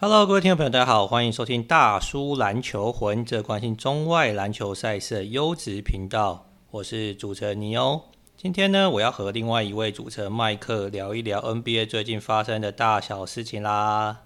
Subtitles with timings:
[0.00, 6.46] Hello，各位听众朋友，大家好，欢迎收听大叔篮球魂，这关心中外篮球赛事的优质频道。
[6.70, 8.02] 我是主持人尼欧。
[8.36, 14.18] 今天呢，我要和另外一位主持人麦克聊一聊 NBA 最近发生的大小事情啦。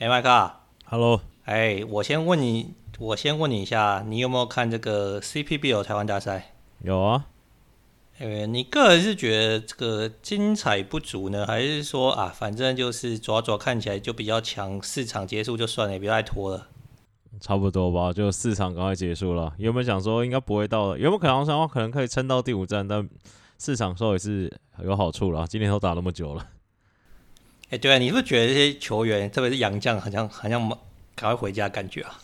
[0.00, 0.50] 哎，麦克
[0.86, 6.54] ，Hello，哎，我先问你，我先问你一下，你有没有看这个 CPBL 台湾大赛？
[6.80, 7.26] 有啊。
[8.24, 16.66] 呃，你个人是觉得这个精彩不足呢，还是说啊，反正就是抓抓看起来就比较强，市场结束就算了，也不要再拖了。
[17.38, 19.52] 差不多吧，就市场赶快结束了。
[19.58, 20.98] 有没有想说应该不会到了？
[20.98, 22.88] 有没有可能说可能可以撑到第五站？
[22.88, 23.06] 但
[23.58, 24.50] 市场说也是
[24.82, 25.46] 有好处了。
[25.46, 26.48] 今年都打那么久了。
[27.64, 30.66] 哎、欸，对啊，你是不是觉得这些球员，特别是洋将，好像好像
[31.14, 32.18] 赶快回家感觉啊？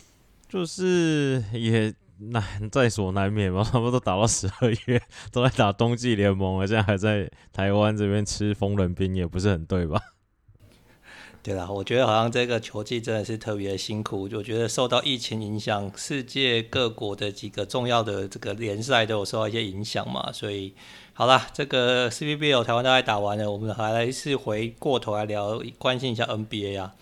[0.49, 1.93] 就是也。
[2.21, 5.01] 难 在所难免嘛，他们都打到十二月，
[5.33, 10.01] 都在打冬季联盟了，现在还在台湾这边吃风冷冰，也不是很对吧？
[11.43, 20.75] 对啦，我觉得好像这个球季真的是特别辛苦，我觉得受到疫情影响，世界各国的几个重要的这个联赛都有受到一些影响嘛，所以
[21.15, 26.95] 好啦，这个 CBL 台湾大概打完了，我们还是回过头来聊，关心一下 NBA 啊。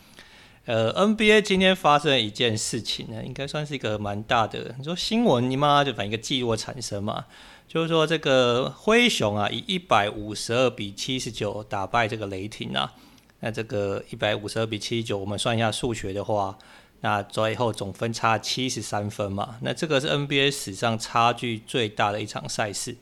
[0.69, 4.75] 呃，NBA 今天发生了一件事情呢，应该算是一个蛮大的。
[4.77, 7.25] 你说新闻，你妈就反映一个记录产生嘛？
[7.67, 12.93] 就是说这个灰熊啊，以一百五十二比七十九打败这个雷霆啊。
[13.41, 16.59] 那这个一百五十二比七十九，我们算一下数学的话，
[17.01, 19.57] 那最后总分差七十三分嘛。
[19.63, 22.95] 那这个是 NBA 史上差距最大的一场赛事。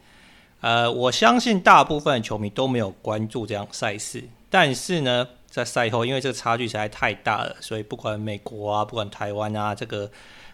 [0.60, 5.26] 呃，我相信大部分球迷都没有关注这样赛事，但是呢。
[5.56, 10.10] 在赛后，因为这个差距实在太大了，所以不管美国啊，不管台湾啊，这个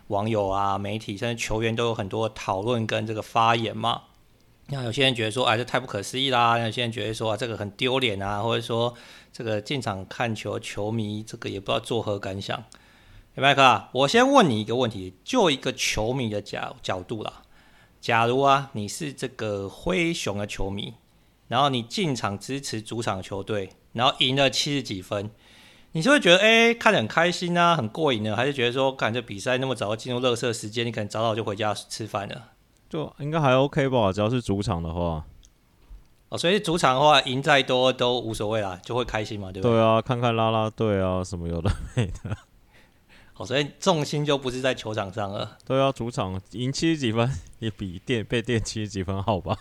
[0.07, 4.03] 网友啊、媒体甚至球员都有很多讨论跟这个发言嘛。
[4.69, 8.95] 那有些人觉得说，哎，这太不可思议啦；有些人觉得说，啊，这个很丢脸啊，或者说
[9.33, 12.63] 这个进场看球球迷这个也不知道作何感想。
[13.35, 17.43] 麦克，我先问你一个问题，就一个球迷的角角度啦，
[18.01, 20.95] 假如啊，你是这个灰熊的球迷，
[21.53, 23.69] 然后你进场支持主场球队。
[23.95, 25.31] 然后赢了七十几分，
[25.93, 28.35] 你是会觉得哎，看得很开心啊，很过瘾呢？
[28.35, 32.53] 还是觉得说，看这比赛那么早进入垃圾时间，你可能早早就回家吃饭了？
[32.89, 35.27] 就应该还 OK 吧，只要是主场的话。
[36.31, 39.75] 哦，所以主场的话，赢再多都无所谓啦，就会开心嘛，对不对？
[39.75, 42.35] 对啊，看看啦啦队啊，什么有的没的。
[43.37, 45.59] 哦，所以重心就不是在球场上了。
[45.67, 49.55] 对啊，主场赢七十几分也比垫被垫七十几分好吧？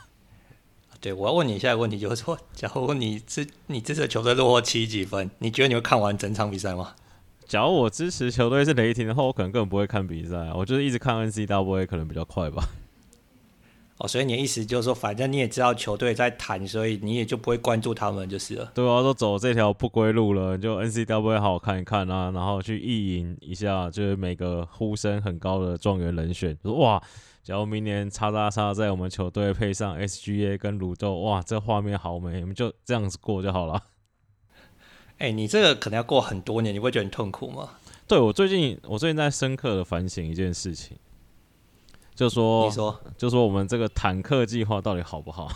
[1.01, 6.93] 对，我要问你下一个问题，就是说，假如你这你支持的球队落后七几分，你觉得你会看完整场比赛吗？
[7.47, 12.69] 假如我支持球队是雷霆的话，我可能根本不会看比赛啊，我就是一直看 N C W A 可能比较快吧。
[13.97, 18.71] 哦，所以你的意思就是说，反正你也知道球队在谈，所以你也就不会关注他们就是了。
[18.75, 27.01] 对啊，都走这条不归路了，就 N C W A 好好看一看啊，然后去意淫一下，就是每个呼声很高的状元人选，说哇。
[27.43, 33.81] 假如明年叉叉叉在我们球队配上 SGA 跟鲁豆，哇，这画面好美，我们就这样子过就好了。
[35.17, 37.69] 哎、欸，你这个可能要过很多年，你会觉得很痛苦吗？
[38.07, 40.97] 对，我最近，我最近在深刻的反省一件事情，
[42.13, 45.51] 就说，你说，就说我们这个坦克计划到底好不好？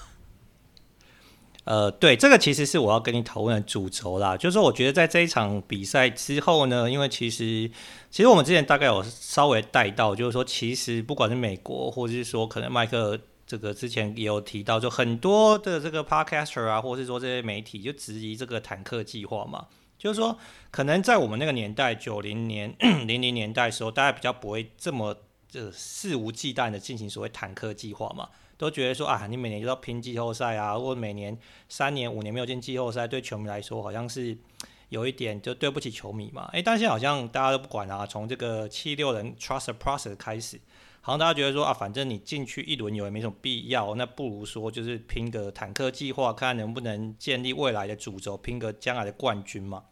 [1.66, 4.38] 呃，对，这个其实是我要跟你讨论的主轴啦。
[4.38, 7.70] 就是说，我觉得在这一场比赛之后呢，因为其实，
[8.12, 19.66] 其实我们之前大概有稍微带到，就是说，其实不管是美国，或者是说可能麦克这个之前也有提到，就很多的这个 podcaster 啊，或者是说这些媒体就质疑这个坦克计划嘛。
[19.97, 20.38] 就是说，
[20.70, 22.72] 可能在我们那个年代，九零年、
[23.08, 25.18] 零零年代的时候，大家比较不会这么
[25.50, 28.30] 这肆无忌惮的进行所谓坦克计划嘛。
[28.58, 34.38] 都觉得说啊，你每年就要拼季后赛啊，或者每年三年五年没有进季后赛，对球迷来说好像是
[34.90, 36.50] 有一点就对不起球迷嘛。
[36.54, 40.60] 诶，但是好像大家都不管啊，从这个七六人 Trust Process 开始，
[41.02, 49.84] 好像大家觉得说啊，反正你进去一轮游也没什么必要，那不如说就是拼个坦克计划，看能不能建立未来的主轴，拼个将来的冠军嘛。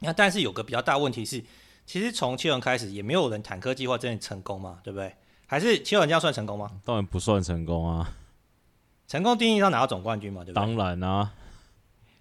[0.00, 1.42] 那但是有个比较大问题是，
[1.86, 5.14] 其实从七轮开始也没有人坦克计划真的成功嘛，对不对？
[5.54, 6.68] 还是七六人这样算成功吗？
[6.84, 8.10] 当然不算成功啊！
[9.06, 10.66] 成功定义上拿到总冠军嘛，对不对？
[10.66, 11.32] 当然啊！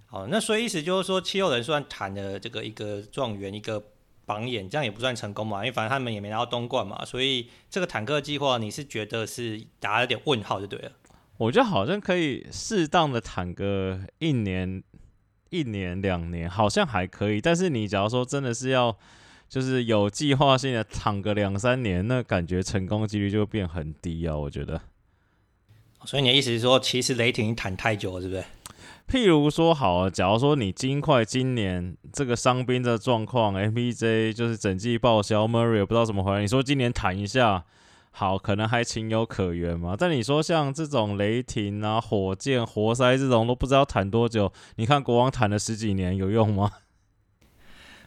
[0.05, 3.83] 好，那所以意思就是说，七六人算谈了这个一个状元，一个
[4.27, 10.91] 榜眼，这样也不算成功嘛，因为反正他们也没拿到东冠嘛，所以这个坦克计划，你是觉得是打了点问号就对了？
[11.37, 14.83] 我觉得好像可以适当的坦个一年、
[15.49, 17.41] 一年、两年，好像还可以。
[17.41, 18.95] 但是你假如说真的是要。
[19.53, 24.35] 就是有计划性的躺个两三年，那感觉成功几率就会变很低啊！
[24.35, 24.81] 我觉得。
[26.05, 28.43] 所以你的意思是说，其实雷霆谈太久了，是不是？
[29.07, 36.41] 譬如说，好啊，假如说你金块今年这个伤兵的状况，MPJ 就是整季报销，Murray 也不知道怎么回来。
[36.41, 37.63] 你说今年谈一下，
[38.09, 39.95] 好，可能还情有可原嘛。
[39.95, 46.71] 但你说像这种雷霆啊、火箭、活塞这种都不知道谈多久，你看国王谈了十几年，有用吗？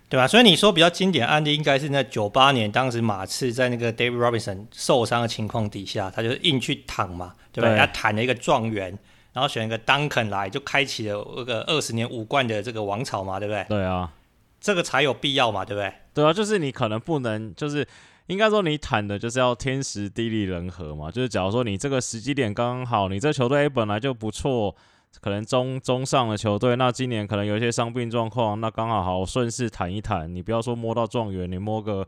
[0.08, 0.26] 对吧？
[0.26, 7.68] 所以你说比较经典案例应该是那九八年，当时马刺在那个 David Robinson 受伤的情况底下，他就硬去躺嘛，对吧？
[7.70, 8.98] 对他躺了一个状元。
[9.32, 13.66] 然后选一个 Duncan 来，就开启了那个二十年五冠的这个王朝嘛，对不对？
[13.68, 14.10] 对啊，
[14.58, 15.92] 这个才有必要嘛，对不对？
[16.14, 17.86] 对啊，就是你可能不能，就是
[18.28, 21.10] 应该说你谈的就是要天时地利人和嘛。
[21.10, 24.74] 就是假如说你这个时机点刚刚好，你这球队本来就不错，
[25.20, 30.32] 可能中中上的球队，那今年可能有一些伤病状况，那刚好好顺势谈一谈。
[30.34, 32.06] 你不要说摸到状元，你摸个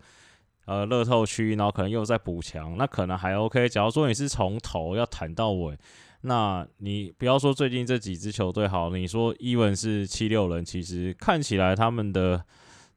[0.66, 3.69] 呃乐透区，然后可能又在补强，那可能还 OK。
[3.69, 5.76] 假如说你是从头要谈到尾。
[6.22, 12.43] 那你不要说最近这几支球队好，你说 Even 是七六人，其实看起来他们的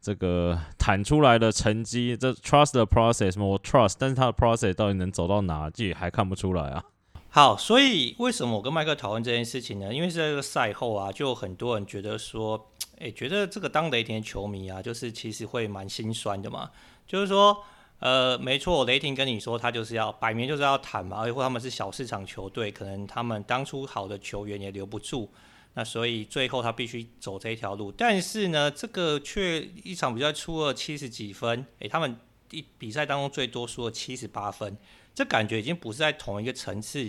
[0.02, 6.84] 这个弹出来的成绩，这 trust the process more trust，但是他的 process 到底能走到哪，这也还看不出来啊。
[7.34, 9.94] 好，所以为什么我跟麦克讨论这件事情呢？
[9.94, 12.70] 因为在这个赛后啊，就很多人觉得说，
[13.00, 16.70] 诶， 觉得这个当雷霆球迷啊，就是其实会蛮心酸的嘛，
[17.08, 17.64] 就是说。
[18.00, 25.30] 呃，没错，雷霆跟你说，他就是要摆明就是要谈嘛，而且他们是小市场球队，可能他们当初好的球员也留不住，
[25.76, 27.92] 那所以最后他必须走这一条路。
[27.92, 32.18] 但是呢，这个却一场比赛出了七十几分，诶，他们
[32.50, 34.76] 一比赛当中最多输了七十八分，
[35.14, 37.00] 这感觉已经不是在同一个层次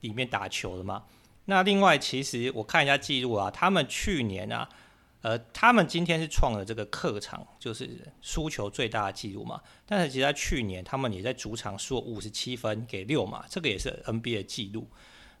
[0.00, 1.04] 里面打球了嘛。
[1.46, 4.68] 那另外，其实我看一下记录啊，他们去年啊。
[5.20, 7.90] 呃，他们今天是创了这个客场就是
[8.22, 14.86] 输球最大的记录嘛，但是其实在去年他们也在主场输五十七分给六嘛，这个也是 NBA 记录。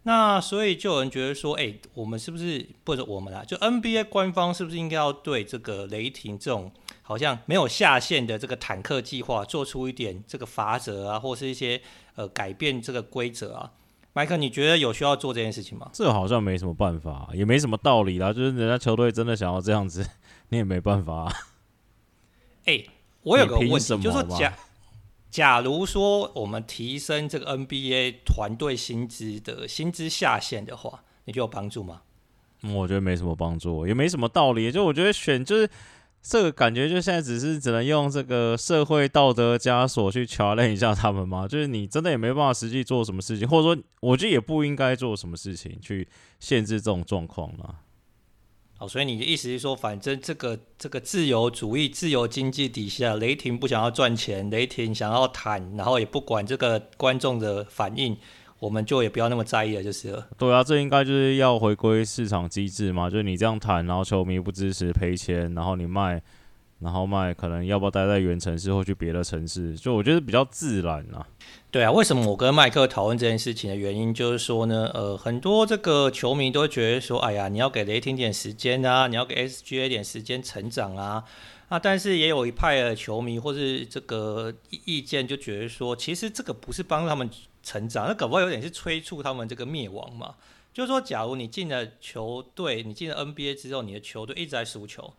[0.02, 6.72] 那所以就有人觉得说，哎、我们是不是或者我们啊，就 NBA 官方是不是应该要对这个雷霆这种
[7.08, 11.80] 好像没有下限的这个坦克计划做出一点这个法则啊，或是一些
[12.16, 13.72] 呃改变这个规则啊？
[14.12, 15.88] 麦克，你觉得有需要做这件事情吗？
[15.94, 18.30] 这好像没什么办法，也没什么道理啦。
[18.34, 20.06] 就是人家球队真的想要这样子，
[20.50, 21.34] 你也没办法。
[22.66, 22.90] 哎、欸，
[23.22, 24.52] 我有个问题，就是说假
[25.30, 32.02] 假如说我们提升这个 NBA 团队薪资的薪资下限的话，你觉得有帮助吗？
[32.64, 34.70] 嗯，我觉得没什么帮助，也没什么道理。
[34.70, 35.70] 就我觉得选就是。
[36.20, 41.48] 这个感觉就现在只是只能用这个社会道德枷锁去 challenge 一下他们吗？
[41.48, 46.06] 就是你真的也没办法实际做什么事情，或者说我觉得也不应该做什么事情去
[46.38, 47.76] 限制这种状况呢？
[48.76, 58.16] 好，所以你的意思是说，反正这个这个自由主义、自由经济底下，雷霆不想要赚钱，雷霆想要谈，然后也不管这个观众的反应。
[58.60, 60.26] 我们就也不要那么在意了，就是了。
[60.36, 66.20] 对啊，这应该就是要回归市场机制嘛，就是你这样谈，然后球迷不支持赔钱，然后你卖，
[66.80, 69.74] 然后卖，可能要不要待在原城市或去别的城市？
[69.76, 71.26] 就我觉得比较自然啊。
[71.70, 81.24] 对啊，为什么我跟麦克讨论这件事情的原因，就是说呢，呃，很多这个球迷都觉得说，哎呀，你要给雷霆点时间啊，你要给 SGA 点时间成长啊。
[81.68, 87.28] 啊，但是也有一派的球迷或是这个意见就觉得说，其实这个不是帮助他们
[87.62, 90.36] 成长，那搞不好有点是催促他们这个灭亡嘛。
[90.72, 95.12] 就是说，假如你进了球队，你进了 NBA 之后，你的球队一直在输球，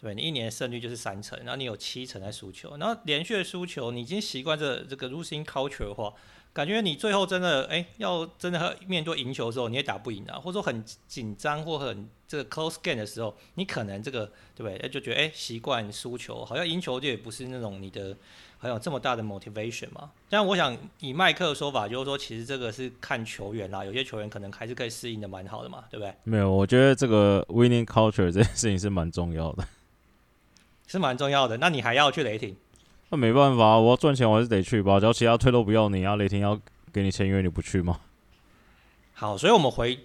[0.00, 6.12] 对，你一年胜率就是三成，然后你有七成在输球，然后连续输球，你已经习惯这这个 losing culture 的话。
[6.52, 14.26] 感觉你最后真的哎，要真的面对赢球的时候，你也打不赢啊，或者说很紧张或很这个 close game 的时候，你可能这个
[14.56, 14.88] 对不对？
[14.88, 18.16] 就觉得哎，习惯输球，好像赢球就也不是那种你的
[18.58, 20.10] 好像有这么大的 motivation 嘛。
[20.28, 26.12] 但我想以麦克的说法，就是说其实这个是看球员啦，有些球员可能还是可以适应的蛮好的嘛，对不对？
[26.24, 29.64] 没有，我觉得这个 winning culture 这件事情是蛮重要的，
[30.88, 31.58] 是蛮重要的。
[31.58, 32.56] 那你还要去雷霆？
[33.10, 34.98] 那没办法，我要赚钱，我还是得去吧。
[34.98, 36.60] 只要其他退都不要你，啊，雷霆要
[36.92, 38.00] 给你签约，你不去吗？
[39.12, 39.96] 好，所以我们回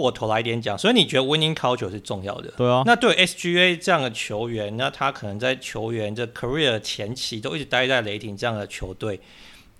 [0.00, 2.50] 过头来一点讲，所以你觉得 winning culture 是重要的？
[2.56, 2.82] 对啊。
[2.84, 9.20] 那对 SGA 这样的球员，那他可能在球员这 career 前期都一直待在雷霆这样的球队，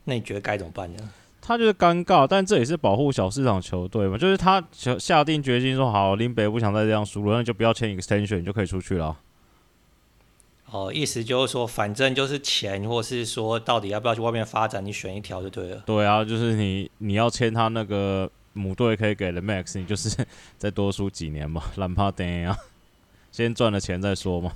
[0.04, 1.10] 那你觉得该怎么办呢？
[1.40, 4.64] 他就是尴尬，但这也是保护小市场球队嘛，就是他
[4.98, 9.18] 下定决心说好，林北不想再这样输了，那就不要签 extension，你就可以出去了。
[10.70, 15.82] 哦，意思就是说，反正就是钱，或是说到底要不要去外面发展，你选一条就对了。
[15.86, 22.56] 对啊，就是你你要签他那个母队可以给的 max，你就是 再多输几年嘛， 懒怕等啊，
[23.30, 24.52] 先赚了钱再说嘛。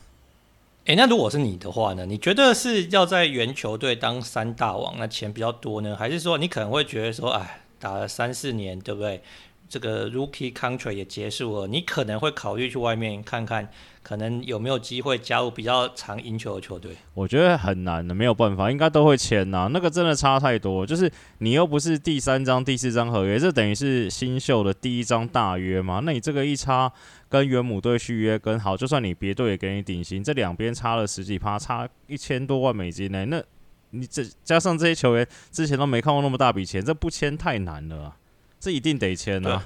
[0.86, 2.06] 诶、那如果是你的话呢？
[2.06, 9.20] 你觉得是要在原球队当三大王，那钱比较多呢，还是说你可能会觉得说，哎，打了三四年，对不对？
[9.68, 13.68] 这个 rookie contract 也结束了，你可能会考虑去外面看看，
[14.02, 16.96] 可能有没有机会加入比较常赢球的球队。
[17.12, 19.70] 我觉得很难的，没有办法，应该都会签呐、啊。
[19.70, 26.00] 那个真的差太多，就是你又不是第三张、第四张合约，这等于是新秀的第一张大约嘛。
[26.02, 26.90] 那你这个一差，
[27.28, 33.26] 跟原母队续约跟好，就算你别队也给你顶薪，这两边差了十几趴，差一千多万美金呢。
[33.26, 33.42] 那
[33.90, 38.14] 你这加上这些球员之前都没看过那么大笔钱，这不签太难了、
[38.60, 39.64] 这一定得签啊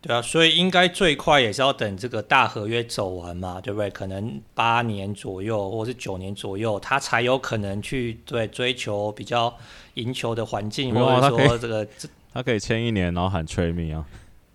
[0.00, 0.14] 对！
[0.14, 3.90] 啊，所以应该最快也是要等这个大合约走完嘛，对不对？
[3.90, 9.52] 可能八年左右，或是九年左右，他才有可能去对追求比较
[9.94, 11.86] 赢球的环境，或者说这个
[12.32, 14.06] 他可以签一年，然后喊 trade me 啊！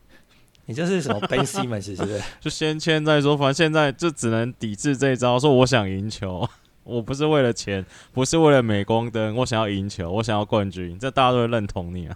[0.66, 2.22] 你这是什么 Ben Simmons 是不是？
[2.40, 6.48] 就先签再说，反正现在就只能抵制这一招，说我想赢球，
[6.86, 12.16] 我不是为了钱，不是为了镁光灯，我想要赢球，我想要冠军，这大家都会认同你啊！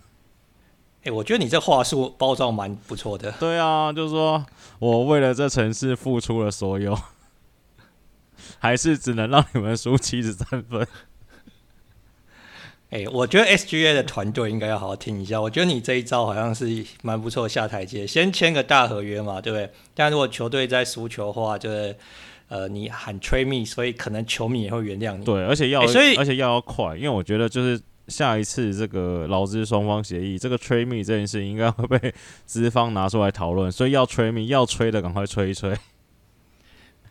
[1.08, 3.32] 欸、我觉得你这话术包装蛮不错的。
[3.40, 4.46] 对啊，就是说
[4.78, 7.00] 我为了这城市付出了所有，
[8.60, 10.86] 还是只能让你们输七十三分。
[12.92, 15.40] 哎、欸，我觉得 SGA 的团队应该要好好听一下。
[15.40, 19.72] 我觉得你这一招好像是蛮不错，下台阶，先签个大合约嘛，对不对？
[19.94, 21.96] 但如果球队在输球的话，就是
[22.50, 25.24] 呃，你喊 trade me，所以可能球迷也会原谅你。
[25.24, 27.80] 对，而且要，欸、所以而且要要快，因为我觉得就是。
[28.08, 32.14] 下一次这个劳资双方协议，这个 trade me 这件事应该会被
[32.46, 35.72] 资方拿出来讨论，所以要 trade me 要吹的赶快吹一吹。
[35.72, 35.80] 哎、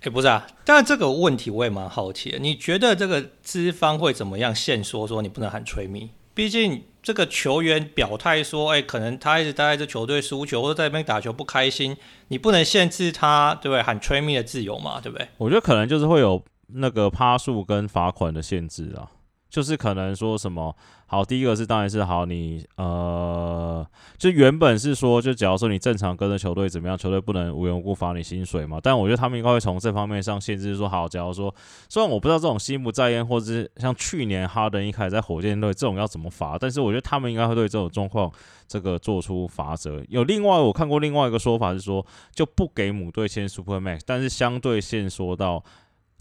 [0.02, 6.10] 欸，不是啊，但这个问题我也蛮好奇的，你觉得这个资方会怎么样限缩说你不能喊 trade me？
[6.34, 11.96] 毕竟这个球员表态说，哎、欸，可能他一直待在这球队输球或者在那边打球不开心，
[12.28, 13.82] 你不能限制他，对不对？
[13.82, 15.26] 喊 trade me 的自由嘛，对不对？
[15.38, 19.08] 我觉得可能就是会有那个趴数跟罚款的限制啊。
[19.56, 23.86] 就是可能说什么好，第一个是当然是好，你呃，
[24.18, 28.78] 就原本是说，就假如说你正常跟着球队怎么样，球队不能无缘无故罚你薪水嘛。
[28.82, 31.54] 但我觉得他们应该会从这方面上限制说，好，假如说
[31.88, 38.30] 虽然我不知道这种心不在焉，或者是像去年哈登一开始在火箭队这种要怎么罚，但是我觉得他们应该会对这种状况
[38.68, 40.04] 这个做出罚则。
[40.10, 45.64] 有另外我看过另外一个说法是说，就不给母队签 Super Max，但是相对限缩到。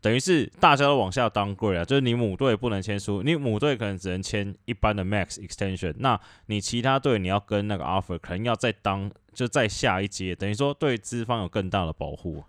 [0.05, 12.43] 等于是大家都往下 downgrade 啊，就是你母队不能签书，你母队可能只能签一般的 max extension，那你其他队你要跟那个 offer 可能要再当就再下一阶，等于说对资方有更大的保护。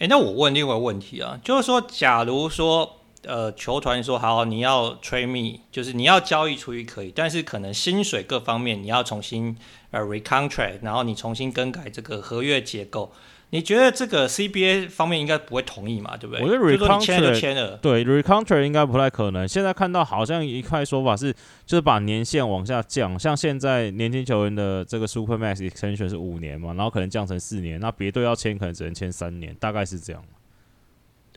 [0.00, 9.56] 诶，那我问另外一个问题啊，就是说，假如说呃球团说好你要 trade me，就是你要交易出去可以，但是可能薪水各方面你要重新
[9.92, 13.10] 呃 recontract，然后你重新更改这个合约结构。
[13.54, 16.16] 你觉得这个 CBA 方面应该不会同意嘛？
[16.16, 16.42] 对不对？
[16.42, 19.46] 我觉得 recontract 签了签了，对 recontract 应该不太可能。
[19.46, 21.30] 现在看到好像一块说法是，
[21.66, 30.24] 就是把年限往下降，像现在年轻球员的这个 super max extension 是五年嘛，然后可能降成四年，那别队要签可能只能签三年，大概是这样。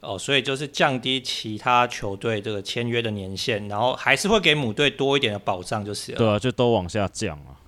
[0.01, 6.17] 哦，所以就是降低其他球队这个签约的年限，然后还是会给母队多一点的保障，就是了。
[6.17, 7.59] 对啊，就都往下降啊。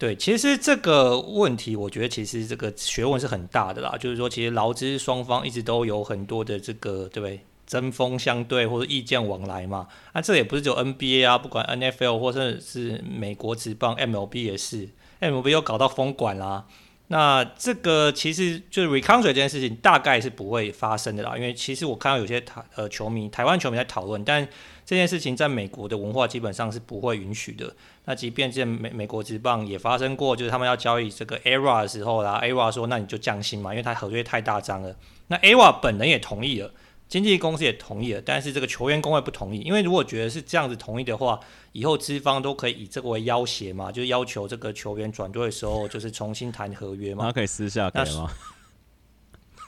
[0.00, 3.94] 对，其实这个问题，我觉得其实这个学问是很大的啦。
[4.00, 7.40] 就是说，其实劳资双方一直都有很多的这个，对不对？
[7.66, 9.86] 针锋相对或者意见往来嘛。
[10.14, 14.88] 那、啊、这也不是只有 NBA 啊，不管 NFL 或者是美国职棒 MLB 也是
[15.20, 16.64] ，MLB 又搞到封管啦。
[17.12, 21.36] 那这个其实就是 recovery 这件事情，大概是不会发生的啦。
[21.36, 24.46] 因为其实我看到有些台呃球迷，台湾球迷在讨论，但
[24.86, 27.74] 这件事情在美国的文化基本上是不会允许的。
[28.04, 34.94] 那即便在美美国职棒也发生过，就是他们要交易这个 ERA 的时候啦，ERA 说那你就降薪嘛，因为他合约太大张了。
[35.26, 36.72] 那 ERA 本人也同意了，
[37.10, 41.40] 经纪公司也同意了，但是这个球员工会不同意，因为如果觉得是这样子同意的话，
[41.72, 47.24] 以后资方都可以以这个为要挟嘛，就要求这个球员转队的时候就是重新谈合约嘛。
[47.26, 48.30] 那可以私下给吗？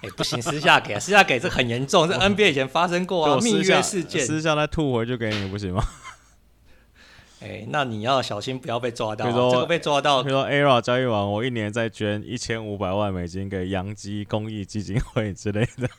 [0.03, 5.83] 哎、欸，不行，私下给，私下给这很严重，这 NBA 以前发生过啊，蜜月事件，私下再吐回就给你，不行吗？
[7.43, 9.25] 哎、欸，那你要小心，不要被抓到。
[9.25, 15.91] 比如说这个被抓到，比如说 ERA 交易完，我一年再捐一千五百万美金给洋基公益基金会之类的。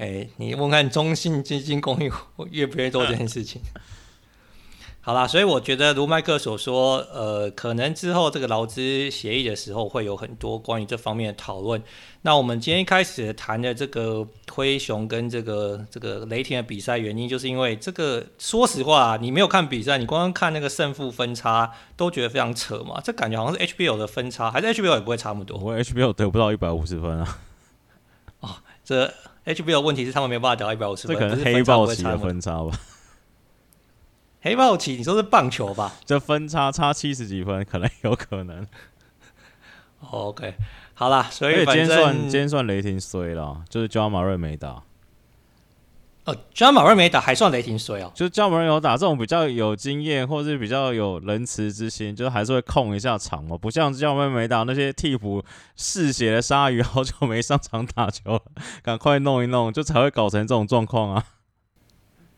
[0.00, 2.10] 哎、欸，你问看中信基金公益
[2.52, 3.60] 愿不愿意做这件事情？
[5.02, 11.82] 好啦，所以我觉得如麦克所说，呃，可能之后这个劳资协议的时候会有很多关于这方面的讨论。
[12.22, 23.00] 那我们今天一开始谈的这个灰熊跟这个这个雷霆的比赛原因，就是因为这个说实话，你没有看比赛，你光看那个胜负分差都觉得非常扯嘛。
[23.04, 25.58] 这感觉好像是 HBL 的分差，还是 HBL 也不会差那么多。
[25.58, 27.38] 我 HBL 得不到一百五十分啊。
[28.40, 29.12] 哦，这
[29.44, 32.70] HBL 问题是他们没有办法打到一百五十分，这可能黑豹起的分差吧。
[34.42, 35.92] 黑豹旗，你说是棒球吧？
[36.04, 38.66] 这分差差七十几分，可能有可能。
[40.10, 40.54] OK，
[40.94, 44.82] 好啦，所以今天算今天算雷霆衰了，就是 Ja Morant 没打。
[46.30, 48.12] 哦，Ja Morant 没打还算雷霆衰哦。
[48.14, 53.58] 就是 Ja Morant 有打，这种比较有经验或是比较有仁慈之心，就是还是会控一下场嘛。
[53.58, 55.42] 不像 Ja Morant 没打那些替补
[55.76, 58.42] 嗜血的鲨鱼， 好久没上场打球了，
[58.82, 61.24] 赶快弄一弄，就才会搞成这种状况啊。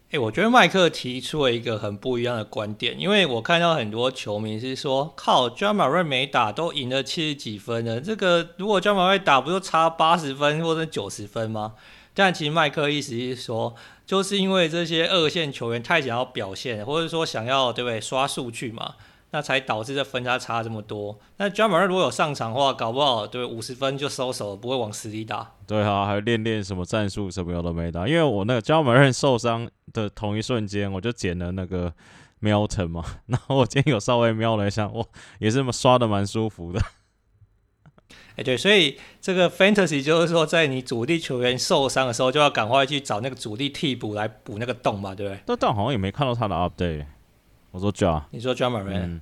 [0.08, 11.72] 哎、欸，我觉得麦克提出了一个很不一样的观点，因为我看到很多球迷是说，靠，Ja Morant 没打都赢了七十几分了，这个如果 Ja Morant 打，不就差八十分或者九十分吗？
[12.14, 18.94] 但其实麦克意思是说，就是因为这些二线球员太想要表现，或者说想要对不对刷数据嘛。
[19.34, 21.18] 那才导致这分差差这么多。
[21.38, 25.52] 那 Ja Morant 如果有上场的话，搞不好对五十分就收手，不会往死里打。
[25.66, 28.06] 对啊，还练练什么战术什么的都没打。
[28.06, 31.90] 因为我那个 Ja Morant 受伤的同一瞬间，我就捡了那个
[32.42, 33.02] Melton 嘛。
[33.24, 35.02] 然后我今天有稍微瞄了一下，哇，
[35.38, 36.78] 也是刷的蛮舒服的。
[38.32, 45.40] 哎、欸，对，所以这个 Fantasy 就是说，在你主力球员受伤的时候，就要赶快去找那个主力替补来补那个洞嘛，对不对？
[45.44, 47.04] 但但好像也没看到他的 update。
[47.70, 49.20] 我说 Ja，你说 Ja Morant，嗯，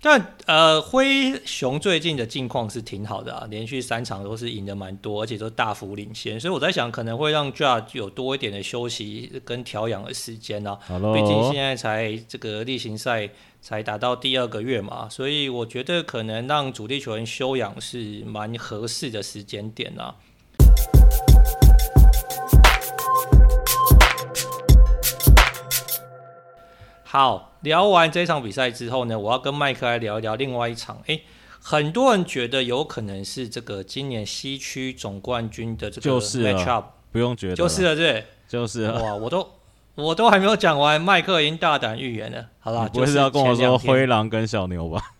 [0.00, 10.98] 但呃，灰熊最近的近况是挺好的啊，连续三场都是赢的蛮多，而且都大幅领先，所以我在想可能会让 Ja 有多一点的休息跟调养的时间呢、啊。
[10.98, 13.28] 毕竟现在才这个例行赛
[13.66, 20.14] 才打到第二个月嘛，所以我觉得可能让主力球员休养是蛮合适的时间点啊。
[27.04, 31.00] 好，聊完这场比赛之后呢，我要跟麦克来聊一聊另外一场。
[31.06, 31.22] 诶，
[31.58, 39.48] 很多人觉得有可能是这个今年西区总冠军的这个 matchup，不用觉得，就是了，对，就是哇，我都
[39.94, 42.48] 我都还没有讲完，麦克已经大胆预言了。
[42.58, 45.12] 好了，不是要跟我说灰狼跟小牛吧？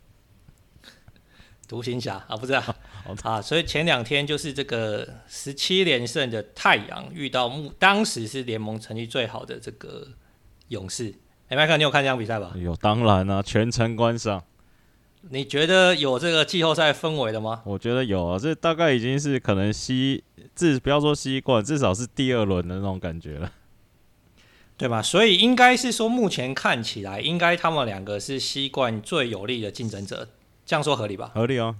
[1.66, 2.76] 独行侠啊，不是啊，
[3.22, 10.06] 啊，所以前两天就是这个十七连胜的太阳遇到目当时是联盟成绩最好的这个
[10.68, 11.14] 勇士。
[11.48, 12.52] 哎，麦克，你有看这场比赛吧？
[12.56, 14.42] 有，当然啊，全程观赏。
[15.30, 17.62] 你觉得有这个季后赛氛围的吗？
[17.64, 20.22] 我觉得有啊，这大概已经是可能西
[20.54, 23.50] 至不要说西冠，至少是第二轮的那种感觉了，
[24.76, 25.00] 对吧？
[25.00, 30.28] 所以应该是说，目前看起来，应该他们两个是西冠最有力的竞争者，
[30.66, 31.30] 这样说合理吧？
[31.32, 31.76] 合理哦，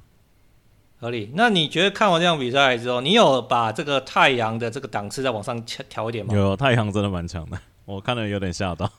[1.01, 1.33] 合理。
[1.35, 6.35] 那你觉得看完这场比赛之后，你有把这个太阳的这个档次再往上调调一点吗？
[6.35, 8.91] 有，太阳真的蛮强的，我看了有点吓到。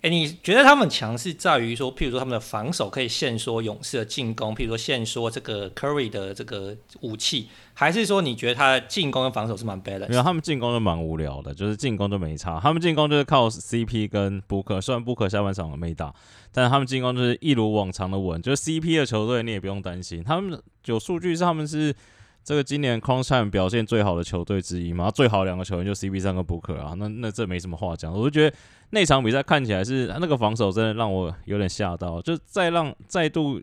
[0.00, 10.08] 哎、欸，你觉得他们强是在于说，譬如说他们的防守可以限缩勇士的进攻，譬如说限缩这个 Curry 的这个武器，还是说你觉得他的进攻跟防守是蛮 balance？
[10.08, 12.60] 没有，他们进攻就蛮无聊的，就是进攻就没差。
[12.60, 16.14] 他们进攻就是靠 CP 跟 Booker，虽然 Booker 下半场没打，
[16.52, 18.40] 但是他们进攻就是一如往常的稳。
[18.40, 21.92] 就是 CP 的球队你也不用担心，他们有数据是他们是。
[22.48, 28.10] 这个今年 Crunch Time 表现最好的球队之一嘛，最好两个球员就 C B 三跟 Booker 啊，那那这没什么话讲。
[28.10, 28.56] 我就觉得
[28.88, 33.60] 那场比赛看起来是那个防守真的让我有点吓到，就再让再度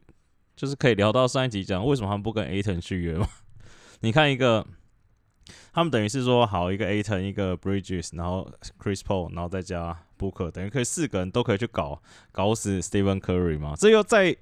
[0.56, 3.28] 就是可以聊到上一集讲为什么他们不跟 Aton 续约嘛？
[4.02, 4.63] 你看一个，
[5.74, 8.48] 他们等于是说好一个 Aton 一个 Bridges，然后
[8.80, 12.00] Chris Paul，然后再加 Booker，等于可以四个人都可以去搞
[12.32, 13.74] 搞死 Stephen Curry 嘛？
[13.76, 14.38] 这又再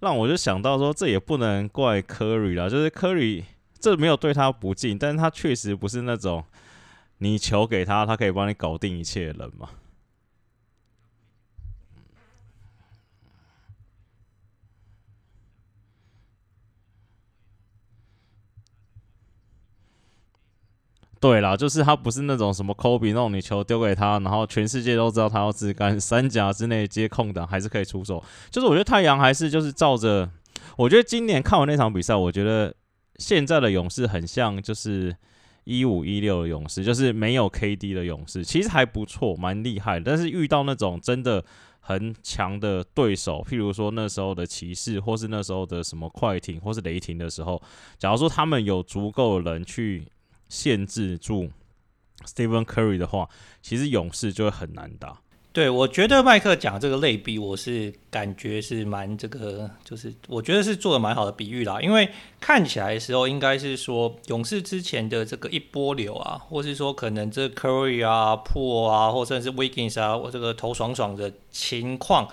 [0.00, 3.44] 让我就想到说，这也不能怪 Curry 啦，就是 Curry。
[3.80, 6.44] 这没有对他不敬，但是他确实不是那种
[7.18, 9.70] 你球给他，他可以帮你搞定一切的人嘛。
[21.18, 28.22] 对啦，就是他不是那种什么科比那种，你球丢给他，然后全世界都知道他要自干，三甲之内接空档还是可以出手。
[28.50, 30.30] 就是我觉得太阳还是就是照着，
[30.76, 32.74] 我觉得今年看完那场比赛，我觉得。
[33.20, 35.14] 现在的勇士很像就是
[35.64, 40.00] 一五一六的勇士，就是没有 KD 的勇士，其实还不错，蛮厉害。
[40.00, 41.44] 但是遇到那种真的
[41.80, 47.62] 很强的对手，譬如说那时候的骑士，或是那时候的什么快艇，或是雷霆的时候，
[47.98, 50.06] 假如说他们有足够的人去
[50.48, 51.50] 限制住
[52.24, 53.28] Stephen Curry 的话，
[53.60, 55.20] 其实勇士就会很难打。
[55.52, 61.80] 对，我觉得麦克讲这个类比，我是感觉是蛮这个，就是我觉得是做的蛮好的比喻啦。
[61.80, 62.08] 因为
[62.40, 72.28] 看起来的时候，应该是说勇士之前的这个一波流啊，或是说可能这 Curry 啊、pool 啊，或者是 Wiggins 啊，我这个投爽爽的情况，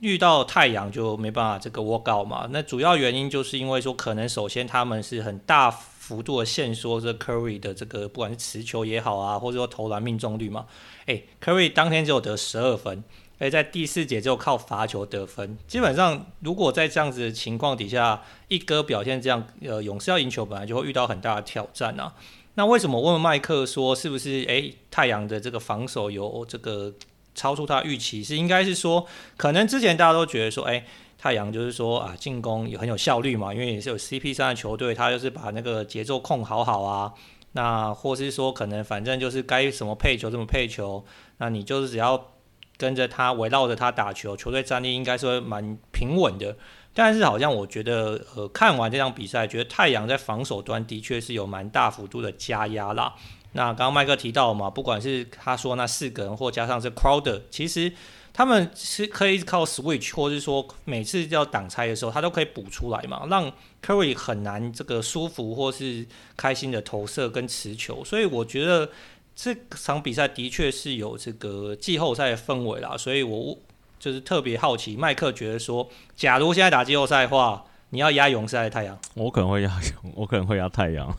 [0.00, 2.48] 遇到太阳就没办法这个 work out 嘛。
[2.50, 10.66] 那主要原因就是因为说，可能首先他们是很大幅度的限缩这 Curry 的这个不管是持球也好啊，或者说投篮命中率嘛。
[11.06, 13.02] 诶，Curry 当天只有得十二分，
[13.38, 15.58] 诶，在第四节就靠罚球得分。
[15.66, 22.14] 基本上，如果在这样子的情况底下，一哥表现这样，呃，勇士要赢球本来就会遇到很大的挑战啊。
[22.54, 24.44] 那为什么问麦克说是不是？
[24.48, 26.92] 诶，太阳的这个防守有这个
[27.38, 30.84] 超出他预期，是应该是说，可能之前大家都觉得说，诶。
[31.20, 37.12] 太阳就是说啊，进攻也很有效率嘛，因为也是有 CP 三的球队，他就是把那个节奏控好好啊。
[37.54, 41.04] 那或是说，可能反正就是该什么配球怎么配球，
[41.38, 42.34] 那你就是只要
[42.76, 46.56] 跟着他围绕着他打球，球队战力应该是蛮平稳的。
[46.94, 53.12] 但是好像我觉得，呃，看完这场比赛，觉得太阳在防守端的确是有蛮大幅度的加压啦。
[53.52, 57.92] 那刚刚麦克提到嘛，不管是他说那四个人，或加上这 Crowder，其实。
[58.30, 63.50] 他们是可以靠 switch，或是说每次要挡拆的时候，他都可以补出来嘛，让
[63.84, 66.06] Curry 很难这个舒服或是
[66.36, 68.04] 开心的投射跟持球。
[68.04, 68.88] 所以我觉得
[69.34, 72.96] 这场比赛的确是有这个季后赛的氛围啦。
[72.96, 73.58] 所以我
[73.98, 78.96] 就是特别好奇，麦克觉得说，假如现在打季后赛的话，你要压勇士还是太阳？
[79.14, 81.12] 我可能会压勇，我可能会压太阳。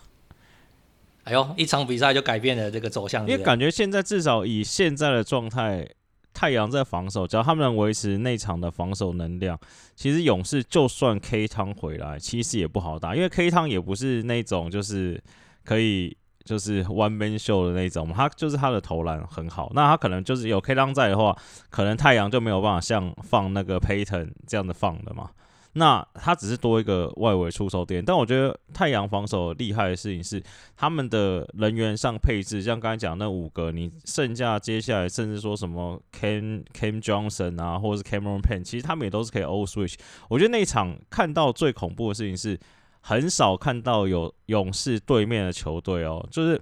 [1.29, 5.87] 哎呦，一场比赛就改变了这个走向，因为感觉现在至少以现在的状态。
[6.31, 9.59] 太阳在防守，只要他们能维持内场的防守能量，
[9.95, 15.21] 其实勇士就算 K 汤回来，其实也不好打，因为 K 汤也不是那种就是
[15.65, 16.15] 可以
[16.45, 21.35] 就是 one man show 的那种，他就是他的投篮很好，那他可能就是有 K 汤在的话，
[21.71, 25.31] 可能太阳就没有办法像放那个 Payton 这样的放的嘛。
[25.73, 30.41] 那他只是多一个外围出手点，但我觉得太阳防守厉害的事情是
[30.75, 39.95] 他们的人员上配置，像刚才讲那五个，你剩下接下来甚至说什么 Cam Cam Johnson 啊，或者是 Cameron Payne，其实他们也都是可以 all switch。
[40.27, 42.59] 我觉得那一场看到最恐怖的事情是，
[43.01, 46.59] 很少看到有勇士对面的球队哦，就是。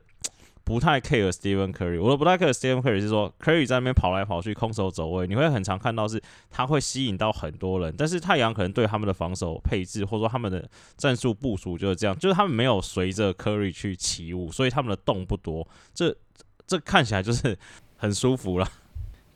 [0.67, 16.13] 不太 care Stephen Curry，我都不太 care Stephen Curry 是说 Curry 在那边跑来跑去，空手走位，你会很常看到是他会吸引到很多人，但是太阳可能对他们的防守配置或者说他们的战术部署就是这样，就是他们没有随着 Curry 去起舞，所以他们的动不多，这
[16.67, 17.57] 这看起来就是
[17.95, 18.69] 很舒服了。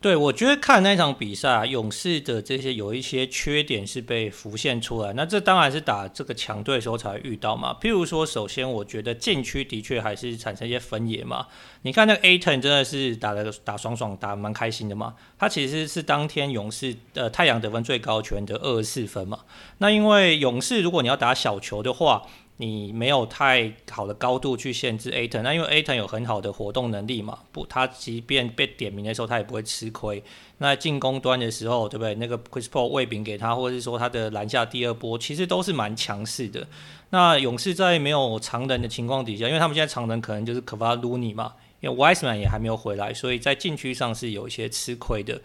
[0.02, 5.14] 对，我觉得看那场比赛啊，勇士的这些有一些缺点是被浮现出来。
[5.14, 7.78] 那这当然是打这个强队的时候才会遇到嘛。
[7.80, 11.46] 譬如说，首先我觉得禁区的确还是产生一些分野嘛。
[11.84, 15.14] 你看那个 Aton 真的是打的打爽爽，打蛮开心的嘛。
[15.38, 19.42] 他其实是当天勇士呃太阳得分最高，全得二十四分嘛。
[19.78, 22.24] 那因为勇士如果你要打小球的话，
[22.62, 30.24] 你没有太好的高度去限制 Ayton，那因为 Ayton 有很好的活动能力嘛，不，他即便被点名的时候，他也不会吃亏。
[30.60, 32.13] 那进攻端的时候，对不对？
[32.13, 36.67] 那个 Chris Paul 喂饼给他，或者是说他的篮下第二波，其实都是蛮强势的。
[37.10, 45.41] 那勇士在没有长人的情况底下，因为他们现在长人可能就是 Kevon Looney 嘛，因为 Wiseman 也还没有回来，所以在禁区上是有一些吃亏的。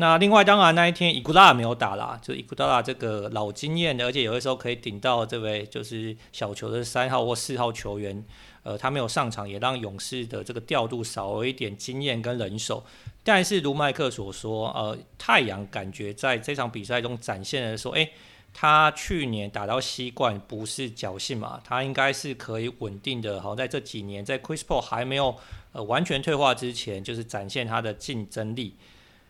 [0.00, 8.24] 那另外，当然那一天伊古拉没有打啦，就伊古拉这个老经验的，而且有的时候可以顶到这位就是小球的三号或四号球员，
[8.62, 12.82] 呃，他没有上场，也让勇士的这个调度少了一点经验跟人手。
[13.22, 18.10] 但是如麦克所说，呃，太阳感觉在这场比赛中展现的说，诶，
[18.54, 25.36] 他去年打到西冠不是侥幸嘛，他应该是可以稳定的，好在这几年在 Chris Paul 还没有
[25.72, 28.76] 呃完全退化之前，就是展现他的竞争力。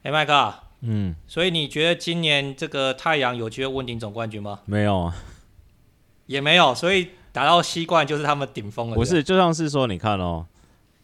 [0.03, 4.61] 哎，麦克，嗯，所以你觉得今年这个太阳有机会问鼎总冠军吗？
[4.65, 5.15] 没有啊，
[6.25, 8.95] 也没有，所以打到西冠就是他们顶峰了。
[8.95, 10.47] 不是，就像是说，你看哦，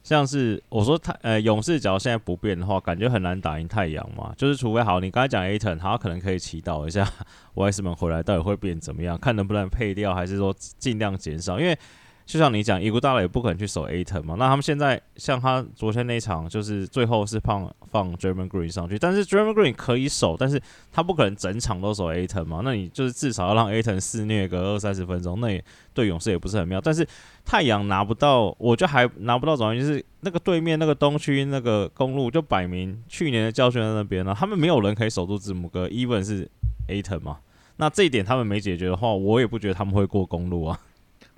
[0.03, 4.33] 像是我说太呃勇士，只要现在不变的话，感觉很难打赢太阳嘛。
[4.37, 7.07] 就是除非好，你刚才讲 Ayton，他可能可以祈祷一下
[7.55, 11.79] Wiseman 回来到底会变怎么样，看能不能配掉，还是说尽量减少，因为。
[12.27, 14.35] 就像你讲，伊古达拉也不可能去守 Aton 嘛。
[14.37, 19.73] 那他们现在像他昨天那场，就是最后是放放 d r a m o n Green 上去，但是 d r a m o n Green
[19.73, 20.61] 可以守，但是
[20.91, 22.63] 他不可能整场都守 Aton 嘛。
[22.65, 26.81] 那你就是至少要让 Aton 肆虐个二三十分钟，那也对勇士也不是很妙。
[26.81, 27.07] 但是
[27.45, 36.51] 太阳拿不到，我就还拿不到总冠军，就是那个对面那个东区那个公路就摆明去年的教训在那边了，他们没有人可以守住字母哥，even 是
[36.89, 37.39] Aton 嘛。
[37.77, 40.81] 那这一点他们没解决的话，我也不觉得他们会过公路啊。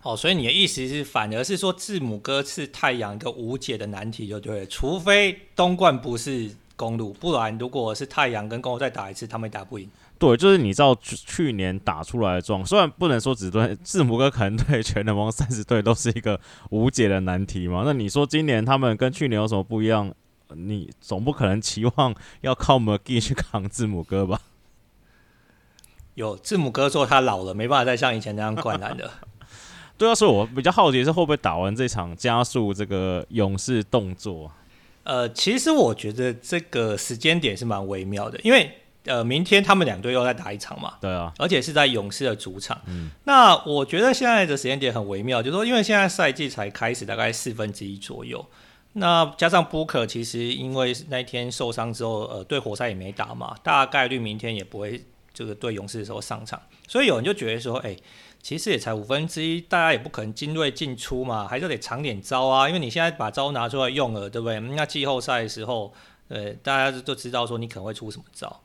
[0.03, 4.67] 哦，所以你的意思是，反而是说字母哥是太阳一个无解的难题，就对了。
[4.67, 9.91] 除非东冠不是公路，不然如果是太阳跟公路再打一次，他们也打不赢。
[10.19, 17.83] 对，就是你知道去年打出来的状，虽然不能说只对字母哥，可能对全联盟三十队都是一个无解的难题嘛。
[17.85, 20.15] 那你说今年他们跟去年有什么不一样？
[20.55, 24.41] 你总不可能期望要靠 McGee 去扛字母哥吧？
[26.15, 29.11] 有字母哥说他老了，没办法再像以前那样灌篮的。
[29.99, 34.51] 对啊，所以我比较好奇是会不会打完这场加速这个勇士动作？
[35.03, 38.71] 呃，其实我觉得这个时间点是蛮微妙的，因为
[39.05, 42.81] 呃，明天他们两队又在打一场嘛，对啊，而且是在勇士的主场。
[42.87, 48.45] 嗯，那我觉得现在的时间点很微妙，就是说，因为现在赛季才开始，大概四分之一左右。
[48.93, 57.97] 那加上 Booker 其实因为那天受伤之后，呃，对活塞也没打嘛，大概率明天也不会这个对勇士的时候上场，所以有人就觉得说，哎。
[58.49, 62.67] 其实也才五分之一，大家也不可能精锐进出嘛，还是得藏点招啊。
[62.67, 64.59] 因为你现在把招拿出来用了，对不对？
[64.59, 65.93] 那季后赛的时候，
[66.29, 68.63] 呃，大家就知道说你可能会出什么招。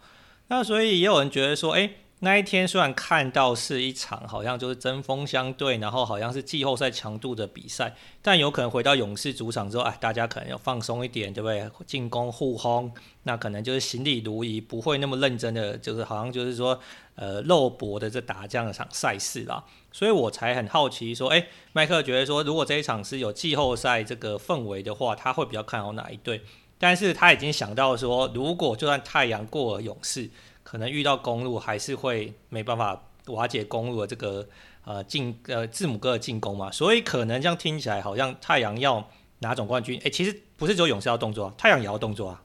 [0.48, 11.70] 那所以也有人觉得说，诶，那一天虽然看到是一场好像就是针锋相对，然后好像是季后赛强度的比赛，但有可能回到勇士主场之后，哎，大家可能要放松一点，对不对？
[11.86, 12.92] 进攻互轰，
[13.24, 16.80] 那可能就是行礼如仪，不会那么认真的，就是好像就是说。
[17.16, 26.42] 呃，肉搏的这打这样的场赛事啦，所以我才很好奇说，诶，麦克觉得说，如果这一场是有季后赛这个氛围的话，他会比较看好哪一队？
[26.80, 30.28] 但是他已经想到说，如果就算太阳过了勇士，
[30.74, 34.44] 可能遇到公路还是会没办法瓦解公路的这个
[34.84, 39.08] 呃进呃字母哥的进攻嘛，所以可能这样听起来好像太阳要
[39.42, 42.42] 拿总冠军，诶，其实不是只有勇士要动作啊，太阳也要动作啊。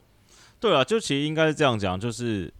[0.59, 2.53] 对啊，就其实应该是这样讲，就是。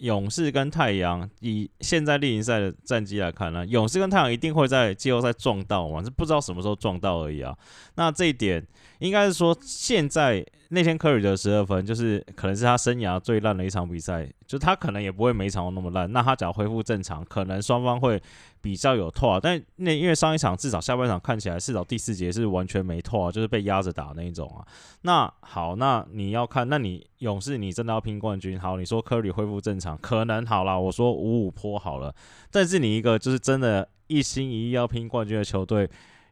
[0.00, 7.56] 勇士跟太阳以现在例行赛的战绩来看呢，勇士跟太阳一定会在季后赛撞到嘛，是不知道什么时候撞到而已啊。
[7.94, 8.62] 那这一点
[8.98, 16.10] 应该是说，现在那天科里的十二分，就是可能是他生涯最烂的一场比赛，就他可能也不会每场都那么烂。
[16.12, 18.20] 那他只要恢复正常，可能双方会。
[18.62, 24.66] 比较有拓，但那因为上一场至少下半场看起来至少第四节是完全没拓，就是被压着打那一种啊。
[25.02, 28.58] 那好，那你要看，那你勇士你真的要拼冠军？
[28.58, 32.12] 好，你说科里恢复正常，可能好了，我说五五坡好了。
[32.50, 35.88] 但是你一个就是真的一心一意要拼冠军的球队。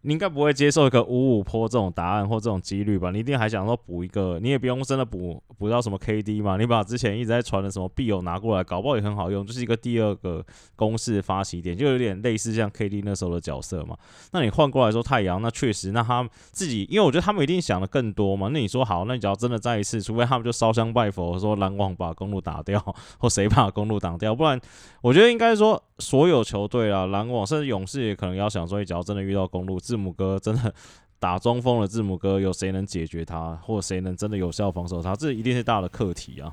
[0.06, 3.10] 你应该不会接受一个五五坡这种答案或这种几率吧？
[3.10, 6.58] 你一定还想说补一个，你也不用真的补补到什么 KD 嘛？
[6.58, 10.44] 你把之前一直在传的什么必有拿过来，搞不好也很好用，就是一个第二个
[10.76, 13.96] 攻势发起点，就有点类似像 KD 那时候的角色嘛。
[14.32, 18.50] 那你换过来说太阳，那确实，那他自己，因为我觉得他们一定想的更多嘛。
[18.52, 22.78] 那你说好，那你只要真的再一次，除非他们就烧香拜佛，说篮网把公路打掉，
[23.16, 24.60] 或谁把公路挡掉，不然
[25.00, 29.80] 我觉得应该说所有球队啊，篮网甚至勇士也可能要想说，你只要真的遇到公路。
[29.94, 30.74] 字母哥真的
[31.20, 35.14] 打中锋的字母哥，有谁能解决他，或谁能真的有效防守他？
[35.14, 36.52] 这一定是大的课题啊！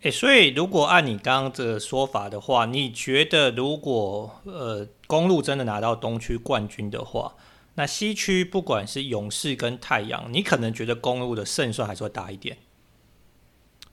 [0.00, 7.32] 诶、欸，所以如果按你刚刚这个说法的话，你觉得如果呃公路真的拿到东区冠军的话，
[7.76, 12.58] 那西区不管是勇士跟太阳，你可能觉得公路的胜算还是会大一点？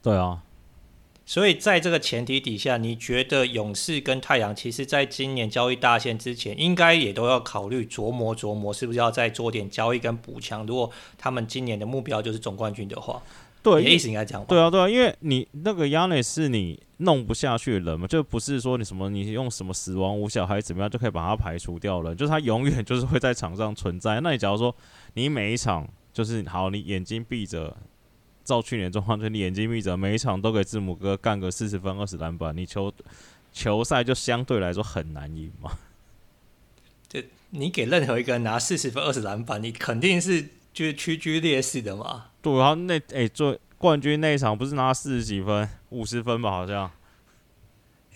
[0.02, 0.42] 对啊。
[1.28, 10.64] 所以在这个前提底下，你觉得勇士跟太阳其实在今年交易大限之前，应该也都要考虑琢磨琢磨，是不是要再做点交易跟补强？
[10.64, 13.22] 如果他们今年的目标就是总冠军的话，
[13.62, 14.42] 对，意思应该这样。
[14.48, 24.18] 对啊，对啊，因为你那个 Giannis 是你弄不下去的人嘛，就不是说你什么你用什么死亡五小还是怎么样就可以把他排除掉了，就是他永远就是会在场上存在。
[24.22, 24.74] 那你假如说
[25.12, 27.76] 你每一场就是好，你眼睛闭着。
[28.48, 32.90] 照去年状况，就你眼睛闭着，每一场都给字母哥干个四十分、二十篮板，你球
[33.52, 35.70] 球赛就相对来说很难赢嘛。
[37.06, 42.28] 就你给任何一个人拿四十分、二十篮板，你肯定是就是屈居劣势的嘛。
[42.40, 46.50] 对啊，那哎，做、欸、冠军那一场不是拿四十几分、五十分吧？
[46.50, 46.90] 好像。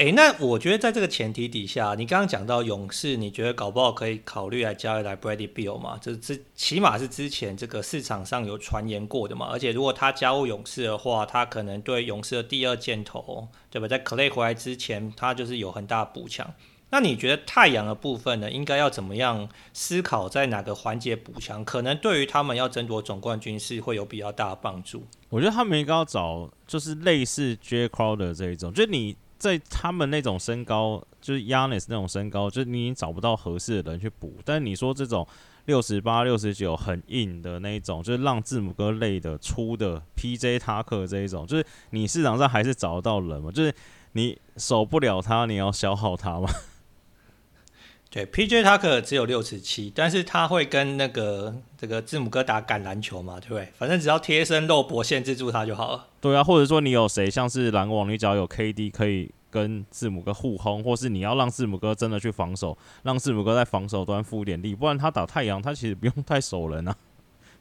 [0.02, 5.96] 诶、那我觉得在这个前提底下，你刚刚讲到勇士，你觉得搞不好可以考虑来交易来 Brady Bill 嘛？
[6.02, 9.46] 这这起码是之前这个市场上有传言过的嘛。
[9.52, 13.86] 而且如果他加入勇士的话，他可能对勇士的第二箭头，对吧？
[13.86, 16.52] 在 Clay 回来之前，他就是有很大补强。
[16.90, 18.50] 那你觉得太阳的部分呢？
[18.50, 21.64] 应该要怎么样思考，在哪个环节补强？
[21.64, 25.06] 可能对于他们要争夺总冠军是会有比较大的帮助。
[25.28, 29.16] 我觉得他们应该要找就是类似 Jae Crowder 这一种，就是你。
[29.42, 34.36] 在他们那种身高，就是 Yanis 那种身高，就是你已经找不到合适的人去补。
[34.44, 35.26] 但是你说这种
[35.64, 43.50] 六十八、六十九很硬的那一种，就是让字母哥累的粗的 PJ 塔克这一种，就是你市场上还是找得到人嘛？
[43.50, 43.74] 就是
[44.12, 46.48] 你守不了他，你要消耗他嘛？
[48.14, 53.40] 对，PJ 塔克只有六尺七，但是他会跟那个这个字母哥打橄榄球嘛？
[53.40, 53.66] 对不对？
[53.78, 56.06] 反正只要贴身肉搏限制住他就好了。
[56.20, 66.94] 对啊，或者说你有谁像是篮网，你只要有 KD 可以跟字母哥互轰，或是你要让字母哥真的去防守，让字母哥在防守端付一点力，不然他打太阳，他其实不用太守人啊，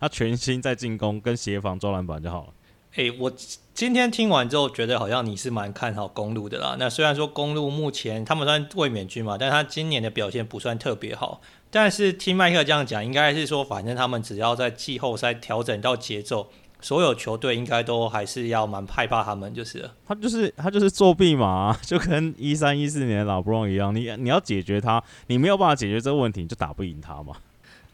[0.01, 2.53] 他全心在进攻跟协防抓篮板就好了。
[2.95, 3.31] 哎、欸，我
[3.73, 6.75] 今天听完之后，觉得好像你是蛮看好公路的啦。
[6.77, 11.41] 那虽然说公路目前他们算卫冕军嘛，但他今年的表现不算特别好。
[11.71, 16.49] 但是听麦克这样讲，应该是说，反正他们只要在季后赛调整到节奏，
[16.81, 19.89] 所有球队应该都还是要蛮害怕他们，就是。
[20.05, 27.35] 他就是他就是作弊嘛， 就跟一三一四年老布朗一样，你你要解决他，你没有办法解决这个问题，你就打不赢他嘛。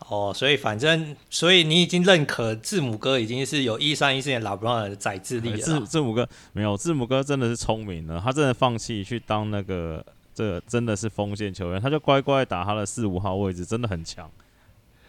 [0.10, 5.58] 哦，所以反正，所以你已经认可字母哥已经是有一三一四年拉布朗的宰制力了。
[5.58, 10.02] 字字母哥没有，字母哥真的是聪明了，他真的放弃去当那个
[10.34, 14.32] 这个真的是锋线球员，他就乖乖打他的四五号位置，真的很强。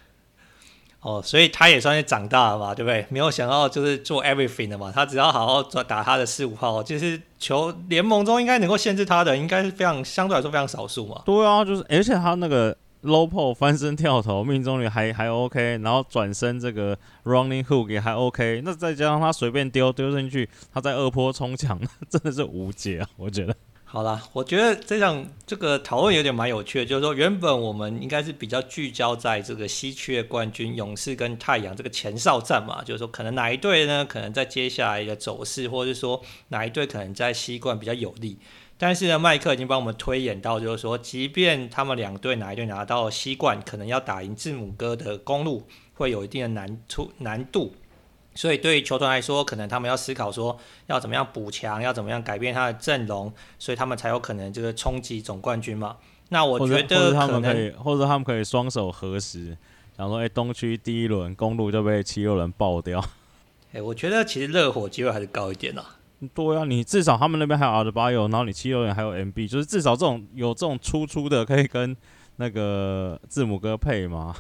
[1.01, 3.07] 哦，所以他也算是长大了嘛，对不对？
[3.09, 11.23] 没有想到就是做 everything 的嘛，他只要好好做打他的四五号，就是球联盟中应该能够限制他的，应该是非常相对来说非常少数嘛。
[11.25, 12.77] 对啊，就是而且他那个。
[13.03, 21.81] Low p o 翻身跳投命中率还还 OK，然后转身这个 running hook 也还 OK，那再加上他随便丢丢进去，他在二坡冲墙，
[22.11, 23.09] 真的是无解啊！
[23.17, 23.55] 我觉得。
[23.91, 38.39] 好啦，我觉得这场这个讨论有点蛮有趣的，就是说原本我们应该是比较聚焦在这个西区的冠军勇士跟太阳这个前哨战嘛，就是说可能哪一队呢，可能在接下来的走势，或者是说哪一队可能在西冠比较有利。
[38.81, 47.75] 但是呢，麦克已经帮我们推演到，就是说，即便他们两队哪一队拿到西冠，可能要打赢字母哥的公路，会有一定的难出难度。
[48.37, 55.97] 所以对于球团来说，可能他们要思考说，要怎么样补强，要怎么样改变他的阵容，所以他们才有可能这个冲击总冠军嘛。
[56.29, 59.57] 那我觉得他们可以，或者他们可以双手合十，
[59.97, 63.05] 然后说，哎，东区第一轮公路就被七六人爆掉。
[63.73, 65.97] 哎，我觉得其实热火机会还是高一点啦。
[66.35, 71.97] 对啊，你至少他们那边还有阿德巴约，然后你七六人还有 MB，就是至少这种有这种粗粗的可以跟
[72.37, 74.35] 那个字母哥配吗？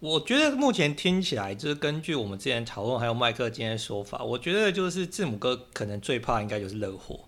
[0.00, 7.20] 我觉得目前听起来就是根据我们之前讨论还有麦克今天的说法，我觉得就是字母哥可能最怕应该就是热火，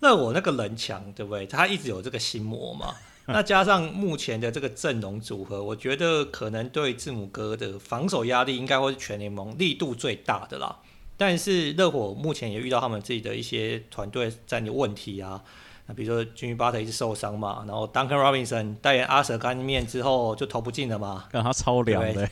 [0.00, 1.44] 热火那个人强对不对？
[1.46, 2.94] 他一直有这个心魔嘛，
[3.26, 10.78] 那加上目前的这个阵容组合，我觉得可能对字母哥的防守压力应该会是全联盟力度最大的啦。
[11.24, 15.40] 但是热火目前也遇到他们自己的一些团队战的问题啊，
[15.86, 22.24] 那比如说吉米巴特一直受伤嘛，然后 Duncan Robinson 代言阿舍干面之后就投不进了嘛，让他超凉的。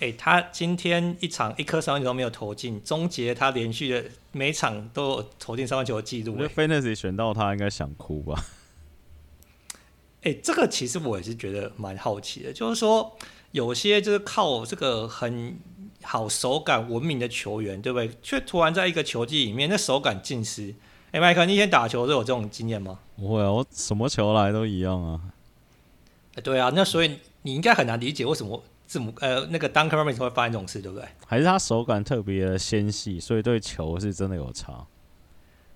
[0.00, 6.34] 哎、欸，他今天一场一颗三分球都没有投进，终结他连续的每场都有投进三分球的记录。
[6.36, 8.42] 我觉得 Fantasy 选到他应该想哭吧？
[10.22, 13.16] 哎、欸，这个其实我也是觉得蛮好奇的，就是说
[13.52, 15.56] 有些就是靠这个很。
[16.10, 18.10] 好手感闻名的球员，对不对？
[18.22, 20.74] 却突然在一个球季里面，那手感尽失。
[21.10, 22.98] 哎，麦克，你以前打球都有这种经验吗？
[23.14, 25.20] 不会啊，我什么球来都一样啊。
[26.42, 31.06] 对啊，那所以你应该很难理解为什么字母呃那个 Duncan Robinson 会发生这种事，对不对？
[31.26, 34.86] 还是他手感特别的纤细，所以对球是真的有差。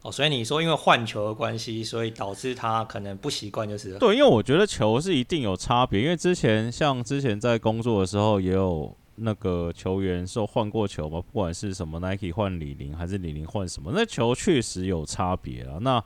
[0.01, 8.97] 哦，所以你说因为换球的关系，所以导致他可能不习惯，就是对，因为我觉得球是一定有差别，因为之前像之前在工作的时候也有。
[9.17, 15.79] 那个球员说换过球嘛，不管是什么 Nike 换李宁，还是李宁换什么，那球确实有差别啊。
[15.81, 16.03] 那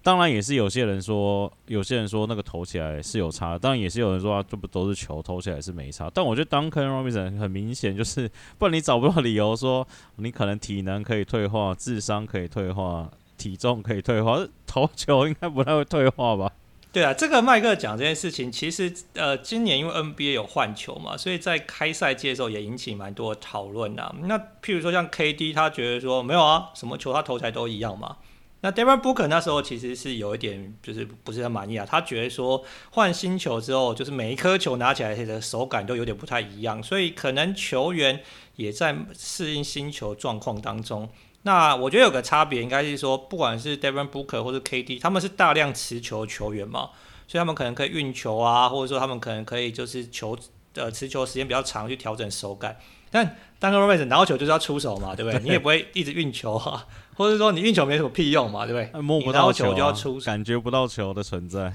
[0.00, 6.10] 当然也是有些人说，有些人说那个投起来是有差，当然也是有人说啊，这不都是球投起来是没差。
[6.14, 16.50] 但我觉得 Duncan Robinson 很明显就是，不然你找不到理由说你可能体能可以退化，智商可以退化，体重可以退化，投球应该不太会退化吧？
[16.98, 24.12] 对啊，这个麦克讲这件事情，其实呃，今年因为 NBA 有换球嘛，所以在开赛季的时候也引起蛮多讨论的。
[24.22, 28.16] 那譬如说像 KD，他觉得说没有啊，什么球他投起来都一样嘛。
[28.62, 38.20] 那 Devin Booker 那时候其实是有一点就是不是很满意啊，他觉得说换新球之后，就是每一颗球拿起来的手感都有点不太一样，所以可能球员
[38.56, 41.08] 也在适应新球状况当中。
[41.42, 46.90] 那我觉得有个差别，应该是说，不管是 Devin Booker 或者 KD，他们是大量持球球员嘛，
[47.26, 50.36] 所以他们可能可以运球啊，或者说他们可能可以就是球
[50.74, 52.76] 呃持球时间比较长，去调整手感。
[53.10, 55.40] 但 Duncan Robinson 拿到球就是要出手嘛，对不对？
[55.40, 59.00] 你也不会一直运球啊，或者说你运球没什么屁用嘛，对不对？
[59.00, 61.72] 摸不到球就要出手，感觉不到球的存在。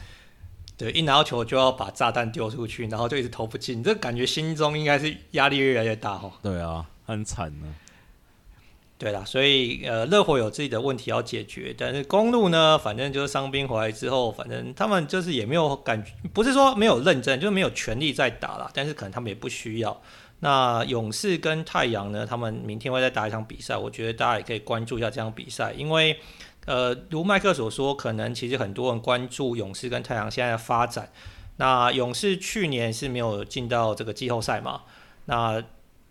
[0.77, 6.31] 对，一拿到球就要把炸弹丢出去，然后就一直投不进，这感觉心中应该是压力越来越大哈。
[6.43, 7.67] 对啊，很惨呢。
[8.97, 18.71] 对啦，所以呃，热火有自己的问题要解决，但是公鹿呢，反正就是伤兵回来之后，反正他们就是也没有感觉，不是说没有认真，就是没有全力在打啦。
[18.73, 20.01] 但是可能他们也不需要。
[20.39, 26.17] 那勇士跟太阳呢，他们明天会再打一场比赛，我觉得大家也可以关注一下这场比赛，因为
[26.65, 31.09] 呃，如麦克所说，可能其实很多人关注勇士跟太阳现在的发展。
[31.57, 34.83] 那勇士去年是没有进到这个季后赛嘛？
[35.25, 35.61] 那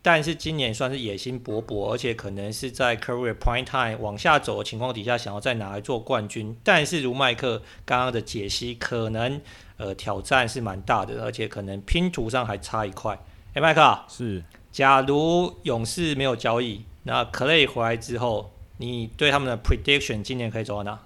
[0.05, 6.57] 但是今年算是野心勃勃，而且可能是在 career prime time 往下走的情况底下，想要再拿来做冠军。
[6.65, 9.41] 但是如麦克刚刚的解析，可能
[9.77, 13.17] 呃挑战是蛮大的，而且可能拼图上还差一块。
[13.55, 14.43] 哎，麦克，是，
[14.73, 20.99] 假如勇士没有交易，那 Clay 回来之后，你对他们的 prediction 今年可以走到哪？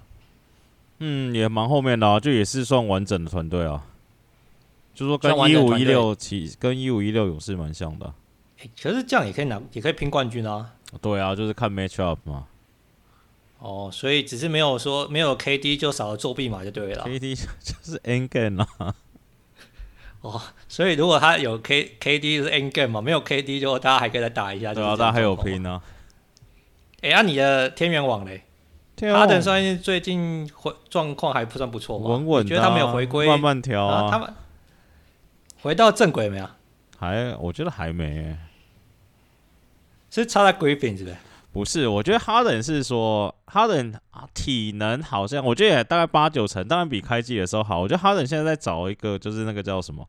[0.97, 3.85] 嗯，也蛮后面的啊，就也是算完整的团队啊，
[4.95, 8.11] 就说跟一五一六起，跟一五一六勇士蛮像的。
[8.59, 10.73] 欸、可是这样也可以拿，也可以拼冠军啊！
[11.01, 12.47] 对啊，就是看 match up 嘛。
[13.59, 17.03] 哦，所以只是没有说没有 KD 就少了作弊嘛，就对了。
[17.05, 18.95] KD 就是 end game 啊。
[20.21, 24.73] 哦，所以如果他有 K KD 是 end game 嘛，没有 KD 就大家还可以再打一下。
[24.73, 25.81] 对啊，大家还有拼呢。
[27.01, 28.43] 哎、欸，那、啊、你的天元网嘞？
[28.99, 32.47] 哈登算是最近回状况还不算不错嘛，稳稳、啊。
[32.47, 34.11] 觉得他没有回归，慢慢调啊，啊。
[34.11, 34.33] 他们
[35.61, 36.49] 回到正轨没有？
[36.97, 38.35] 还我觉得还没。
[40.09, 41.17] 是差在 Griffin 是不是？
[41.53, 43.93] 不是，我觉得哈登是说哈登
[44.33, 47.81] 体能好像，我觉得也大概八九成，当然比开季的时候好。
[47.81, 50.07] 我觉得哈登现在在找一个，就是那个叫什么，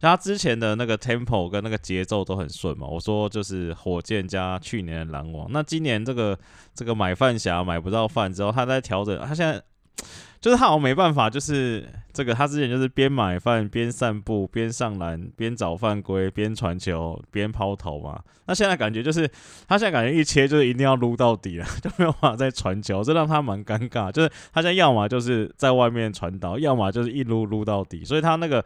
[0.00, 2.86] 他之前的那个 tempo 跟那个节奏都很顺嘛。
[2.86, 6.38] 我说就是火箭加去年的篮网，那今年这个
[6.74, 9.62] 这个买饭侠买不到饭之后，他在调整，他现在。
[10.42, 18.20] 就是他好像没办法，就是这个他之前就是边买饭边散步边上篮边找犯规边传球边抛投嘛。
[18.46, 19.26] 那现在感觉就是
[19.68, 24.10] 他现在感觉一切就是一定要撸到底了， 就没有办法再传球，这让他蛮尴尬。
[24.10, 28.62] 就是他现在要么就是在外面传导，要么就是一撸撸到底，所以他那个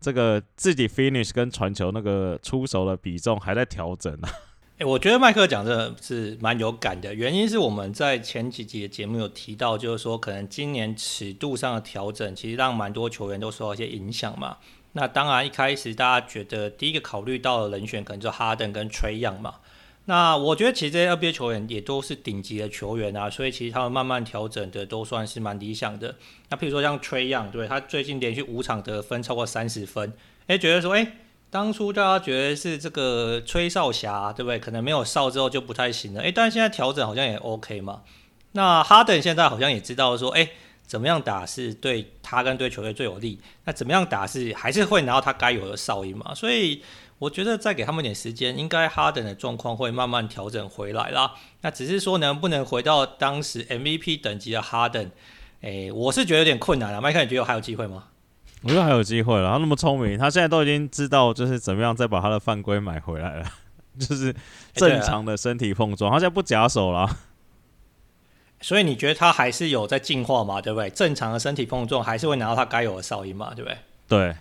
[0.00, 4.30] 这个自己 finish 跟传球那个出手的比重还在调整啊。
[4.86, 14.58] 我觉得麦克讲的是蛮有感的，原因是我们在前几集的节目有提到，就是说可能今年尺度上的调整，其实让蛮多球员都受到一些影响嘛。
[14.92, 19.56] 那当然一开始大家觉得第一个考虑到的人选可能就哈登跟 Trae Young 嘛。
[20.04, 26.14] 那我觉得其实这些 NBA 球员也都是顶级的球员啊，所以其实他们慢慢调整的都算是蛮理想的。
[26.50, 30.10] 那譬如说像 Trae Young，对，他最近连续五场得分超过三十分，
[30.42, 31.12] 哎、欸，觉得说哎。
[31.50, 34.58] 当初大家觉得是这个吹哨侠，对不对？
[34.58, 36.20] 可能没有哨之后就不太行了。
[36.20, 38.02] 诶，但是现在调整好像也 OK 嘛。
[38.52, 40.50] 那哈登现在好像也知道说，诶，
[40.86, 43.40] 怎么样打是对他跟对球队最有利。
[43.64, 46.34] 那怎么样打是还是会拿到他该有的哨音嘛。
[46.34, 46.82] 所以
[47.18, 51.34] 我觉得再给他们点时间，应该哈登的状况会慢慢调整回来啦。
[51.62, 55.10] 那只是说能不能回到当时 MVP 等级的哈登？
[55.62, 57.00] 诶，我是觉得有点困难了。
[57.00, 58.04] 麦克，你觉得还有机会吗？
[58.62, 63.46] 我觉得还有机会了，他那么聪明，他现在都已经知道就是怎么样再把他的犯规买回来了，
[63.98, 64.34] 就是
[64.74, 67.08] 正常的身体碰撞，他现在不假手了。
[68.60, 70.60] 所以你觉得他还是有在进化嘛？
[70.60, 70.90] 对不对？
[70.90, 73.54] 正常的身体碰撞还是会拿到他该有的哨音嘛？
[73.54, 73.78] 对不对？
[74.08, 74.36] 对，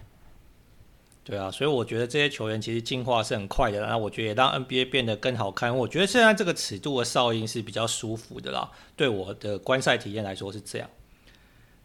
[1.24, 5.78] 对啊，所以我觉得这些球员其实进化是很快的，然后我觉得也让 NBA 变得更好看。
[5.78, 10.90] 我觉得现在这个尺度的哨音是比较舒服的啦，对我的观赛体验来说是这样。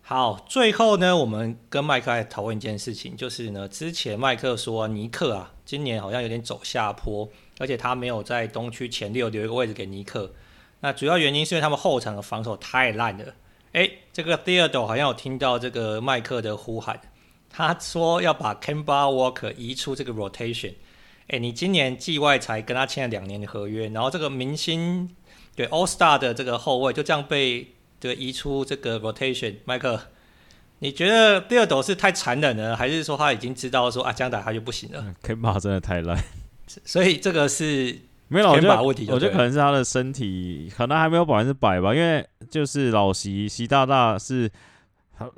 [0.04, 7.28] 好，最后呢，我们跟麦克来讨论一件事情，就是呢，之前麦克说尼克啊，今年好像有点走下坡，
[7.58, 10.32] 而且他没有在东区前六留一个位置给尼克。
[10.80, 13.32] 那主要原因是因为他们后场的防守太烂了。
[13.72, 17.00] 诶，这个 Theodore 好像有听到这个麦克的呼喊，
[17.48, 20.74] 他说要把 Kemba Walker 移出这个 rotation。
[21.28, 25.14] 诶，你今年季外才跟他签了两年的合约，然后这个明星
[25.54, 27.74] 对 All Star 的这个后卫就这样被。
[28.02, 29.96] 对，移出这个 rotation，麦克，
[30.80, 36.20] 你觉得第二斗是太残忍了，还是说他已经知道说啊，这样打他就不行了？Kemba 真的太烂，
[36.84, 37.96] 所以这个是
[38.26, 44.50] 没有，我觉得问题，我觉得可能是他的身体可能还没有百分之百吧，因为就是老习习大大是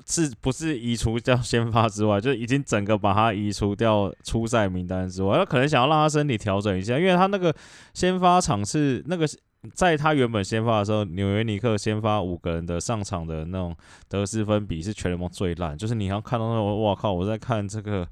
[0.07, 7.55] 是不是移除掉先发之外，就已经整个把他移除掉初赛名单之外，他可能想要让他身体调整一下，因为他那个
[7.93, 9.29] 先发场是那个。
[9.73, 13.75] 在他原本先发的时候，纽约尼克先发五个人的上场的那种
[14.09, 15.77] 得失分比是全联盟最烂。
[15.77, 17.13] 就是你要看到那种，哇靠！
[17.13, 18.07] 我在看这个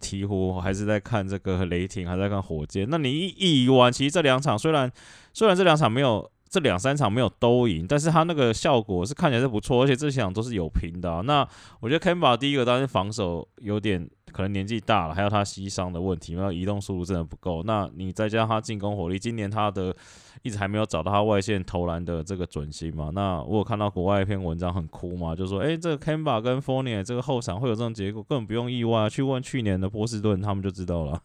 [0.00, 2.86] 鹈鹕，还是在看这个雷霆，还在看火箭？
[2.90, 4.90] 那你一一移完，其实这两场虽然
[5.32, 6.30] 虽然这两场没有。
[6.50, 11.20] 这两三场没有都赢，但是他那个效果是看起来是不错，而且这几场都是有平的啊。
[11.20, 11.46] 那
[11.78, 17.62] 我觉得 Kemba 第一个当然是防守有点可能年纪大了，还有他膝伤的问题，那移动速度真的不够。
[17.64, 19.94] 那你再加上他进攻火力，今年他的
[20.42, 23.10] 一直还没有找到他外线投篮的这个准心嘛。
[23.14, 31.22] 那我有看到国外一篇文章很哭嘛，就说诶，这个 Kemba 跟 Fournier 这个后场会有这种结果，根本不用意外，去问去年的波士顿他们就知道了。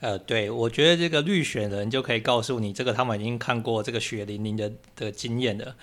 [0.00, 5.74] 呃，对，我觉得这个绿选人就可以告诉你，这个他们已经看过这个血淋淋的的经验了。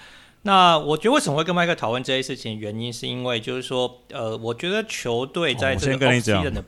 [0.43, 6.63] 那我觉得为什么会跟麦克讨论这些事情，原因是因为就是说，呃，我觉得球队在这个、哦、我先跟你讲，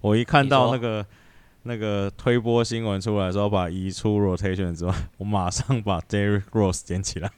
[0.00, 1.06] 我一看到那个
[1.64, 7.30] 那个推波新闻出来说把移出 rotation 之外， 我马上把 Derrick Rose 捡起来。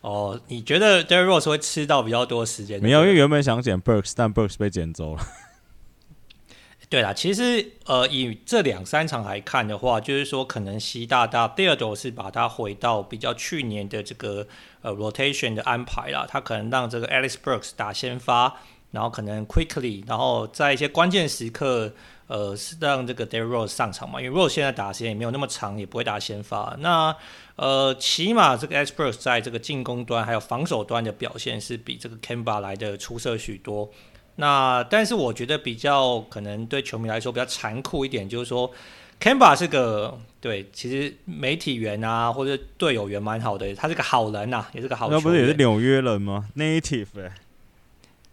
[0.00, 2.80] 哦，你觉得 Derrick Rose 会吃到比较多时间？
[2.80, 5.22] 没有，因为原本想捡 Burks，但 Burks 被捡走了。
[6.88, 14.46] 对啦，其实呃，以这两三场来看的话，就是说可能习大大第二种是把它回到比较去年的这个
[14.80, 18.56] 呃 rotation 的安排啦，他可能让这个 Alex Burks 打先发，
[18.92, 21.92] 然后可能 quickly，然后在一些关键时刻，
[22.28, 26.76] 呃，是让这个 Derrick Rose 上场嘛，因为 Rose 现在打的时间也没有那么长，也不会打先发。
[26.78, 27.14] 那
[27.56, 33.90] 呃，起码这个 Alex Burks 在这个进攻端还有防守端的表现是比这个 Kemba 来的出色许多。
[34.36, 38.70] 那但是我觉得比较可能对球迷来说比较残酷一点，就是说
[39.18, 45.18] ，Kemba 是个对，其实媒体员啊或者队友缘蛮好的，他是个好人呐、也是个好人。
[45.18, 47.30] 那不是也是纽约人吗？Native。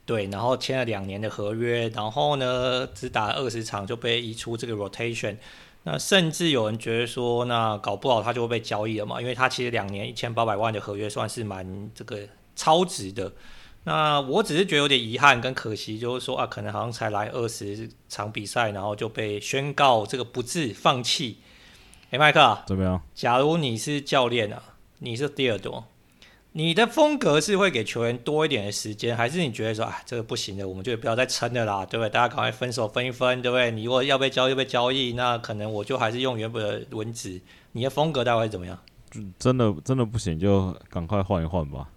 [0.06, 5.38] 对，然后签了两年的合约，然后呢只打二十场就被移出这个 rotation。
[5.84, 12.20] 那甚至有人觉得说，那搞不好他就会被交易了嘛，因为他其实两年一千八百万的合约算是蛮这个
[12.56, 13.32] 超值的。
[13.84, 21.38] 那我只是觉得有点遗憾跟可惜，就是说啊，可能好像才来二十场比赛，然后就被宣告这个不治放弃。
[22.10, 23.00] 哎，麦克，怎么样？
[23.14, 24.62] 假如你是教练啊，
[25.00, 25.86] 你是第二多，
[26.58, 32.10] 你的风格是会给球员多一点的时间，还是你觉得说啊，这个不行的，我们就不要再撑了啦，对不对？
[32.10, 33.70] 大家赶快分手分一分，对不对？
[33.72, 37.42] 你如果要被交易被交易，那可能我就还是用原本的轮值。
[37.74, 38.80] 你的风格大概会怎么样？
[39.38, 41.90] 真的真的不行，就赶快换一换吧。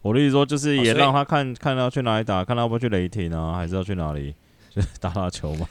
[0.00, 4.32] 我的意思说，就是也让他看、哦、看他去哪里打，看他要不要去雷霆啊，还是要去哪里，
[4.70, 5.66] 就打打球嘛。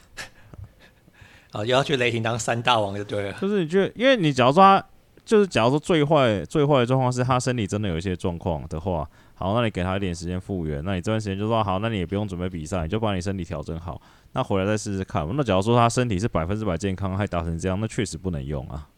[1.53, 3.37] 啊， 又要去雷霆当三大王就对了。
[3.39, 4.85] 就是你觉得，因为你假如说他，
[5.25, 14.01] 就是假如说最坏最坏的状况是他身体真的有一些状况的话，好，那你给他一点时间复原，那你这段时间就说好，那你也不用准备比赛，你就把你身体调整好，
[14.33, 15.27] 那回来再试试看。
[15.35, 18.89] 那假如说他身体是百分之百健康，还打成这样，那确实不能用啊。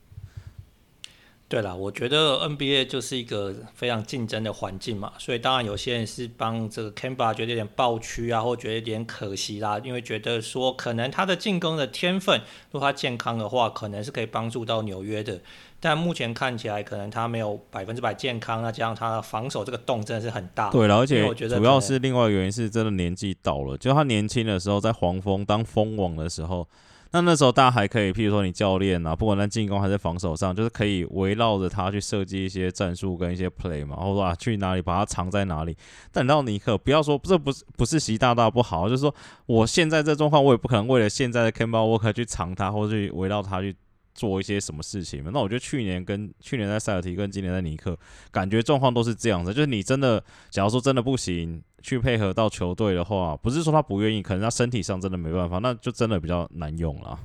[1.48, 15.40] 对了，我觉得 NBA 就是一个非常竞争的环境嘛，所以当然有些人是帮这个 Kemba 觉得有点爆区啊，或觉得有点可惜啦，因为觉得说可能他的进攻的天分，如果他健康的话，可能是可以帮助到纽约的。
[15.86, 20.72] 但目前看起来，可能他没有百分之百健康，那加上他的防守这个洞真的是很大。
[20.72, 26.68] 对了，而且主要是另外一个原因是真的年纪到了，就他年轻的时候在黄蜂当蜂王的时候。
[27.12, 35.78] 那那时候大家还可以，譬如说你教练啊，不管在进攻还是防守上，就是可以围绕着他去设计一些战术跟一些 play 嘛，或者说啊去哪里把他藏在哪里。
[36.12, 39.14] 等到尼克，不要说这不是不是习大大不好，就是说
[39.46, 43.74] 我现在这状况，我也不可能为了现在的 Kemba Walker 去藏他，或者去围绕他去
[44.16, 45.30] 做一些什么事情嘛。
[45.32, 47.96] 那我觉得去年跟去年在塞尔提跟今年在尼克，
[48.32, 51.62] 感觉状况都是这样子，就是你真的，假如说真的不行。
[51.86, 57.20] 去配合到球队的话，不是说他不愿意，可能他身体上真的没办法，那就真的比较难用了。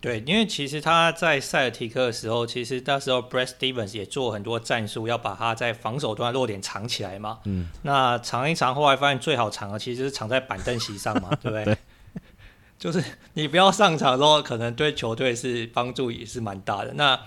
[0.00, 7.40] 对，因为其实他在塞尔提克的时候，其实那时候 Brad Stevens 也做很多战术，要把他在防守端的弱点藏起来嘛。
[7.44, 7.68] 嗯。
[7.82, 11.64] 那藏一藏，后来发现最好藏的其实是藏在板凳席上嘛，对不对？
[11.66, 11.76] 对。
[12.84, 16.92] 就是你不要上场的时候，可能对球队是帮助也是蛮大的。
[16.92, 17.18] 那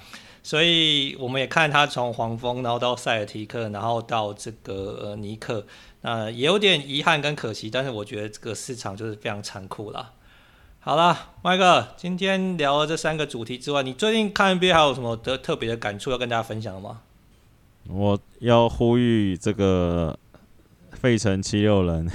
[0.43, 5.65] 所以我们也看他从黄蜂，然后到塞尔提克，然后到这个尼克。
[6.01, 10.11] 那，也有点遗憾跟可惜，但是我觉得这个市场就是非常残酷啦。
[10.79, 17.01] 好了，麦克，今天聊了这三个主题之外，你最近看 NBA 还有什么的特别的感触要跟大家分享的吗？
[17.89, 20.19] 我要呼吁这个
[20.91, 22.07] 费城七六人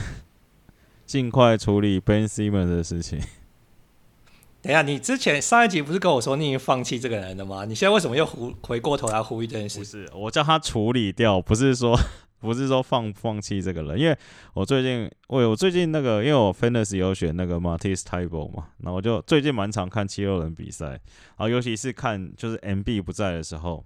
[1.12, 3.18] 尽快处理 Ben Simmons 的事情。
[4.62, 7.66] 等一下，你之前上一集不是跟我说你已经放弃这个人了吗？
[7.66, 9.78] 你现在为什么又回回过头来呼吁这件事？
[9.80, 11.94] 不是，我叫他处理掉，不是说。
[12.40, 14.16] 不是说放放弃这个人，因为
[14.54, 21.00] 我最近我我最近那个，因为我 Fantasy 有选那个 Matisse Thybulle 嘛，然后我就最近蛮常看七六人比赛，然
[21.36, 23.84] 后尤其是看就是 MB 不在的时候，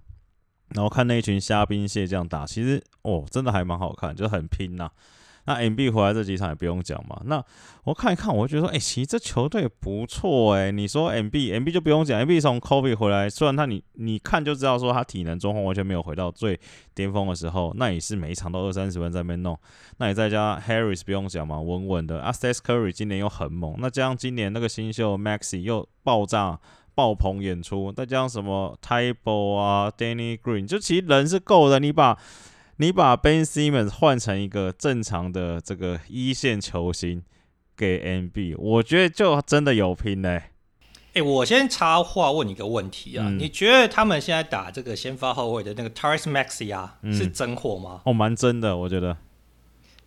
[0.69, 4.93] 然后看那一群虾兵蟹将打，其实哦真的还蛮好看，就很拼呐、啊。
[5.47, 7.21] 那 M B 回来这几场也不用讲嘛。
[7.25, 7.43] 那
[7.85, 10.71] 我看一看，我就觉得说，哎、其实这球队不错哎。
[10.71, 16.59] 你说 M B M B 就不用讲，M B 从 Kobe 回来，虽然他你你看就知道说他体能状况完全没有回到最
[16.95, 19.59] 巅峰的时候，那也是每一场都二三十分在那边弄。
[19.99, 22.21] 那你再加 Harris 不用讲嘛，稳稳的。
[22.33, 26.59] Steph Curry 今年又很猛，那加上今年那个新秀 Maxey 又爆炸
[26.95, 31.79] 爆棚演出，再加上什么 Thybulle 啊，Danny Green，就其实人是够的。
[31.79, 32.19] 你把
[32.79, 37.23] 你把 Ben Simmons 换成一个正常的这个一线球星
[37.75, 40.35] 给 NB，我觉得就真的有拼嘞、欸。
[40.35, 40.51] 哎、
[41.15, 45.89] 欸，我先插话问你一个问题啊，嗯、你觉得他们现在打这个先发后卫的那个
[46.75, 48.03] 啊，嗯、是真货吗？
[48.05, 49.17] 哦，蛮真的，我觉得。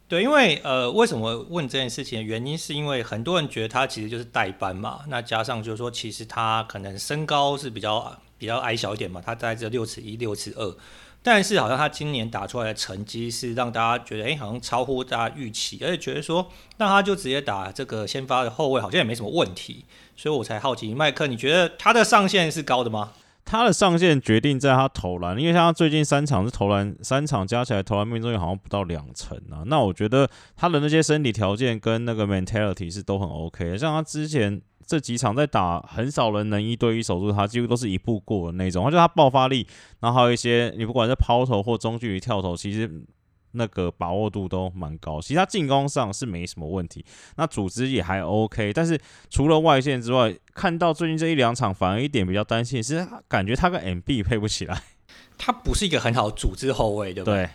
[0.08, 5.02] 对，因为呃，为什么问这件事情的原因，是因为很多人觉得他其实就是代班嘛。
[5.08, 10.78] 那加上就是说，其实他可能身高是比较比较矮小一点嘛，他在这六尺一、六尺二。
[11.22, 19.86] 但是好像他今年打出来的成绩是让大家觉得，哎，好像超乎大家预期，而且觉得说，那他就直接打这个先发的后卫，好像也没什么问题。
[20.16, 23.12] 所以我才好奇，麦克，你觉得他的上限是高的吗？
[23.46, 29.64] 他的上限决定在他投篮，因为像他最近三场是投篮，三场加起来投篮命中率好像不到两成啊。
[29.66, 33.78] 那我觉得他的那些身体条件跟那个 mentality 是都很 OK 的。
[33.78, 38.86] 像他之前这几场在打，很少人能一对一守住他，几乎都是一步过的那种。
[38.88, 39.68] 而且他爆发力，
[40.00, 43.06] 然后还有一些你不管是抛投或中距离跳投，其实。
[43.54, 47.04] 那个把握度都蛮高，其实他进攻上是没什么问题，
[47.36, 48.96] 那组织也还 OK，但是
[49.28, 54.80] 除了外线之外，看到最近这一两场，反而一点比较担心，是感觉他跟 MB 配不起来，
[55.36, 57.46] 他不是一个很好组织后卫，对不对？
[57.46, 57.50] 对，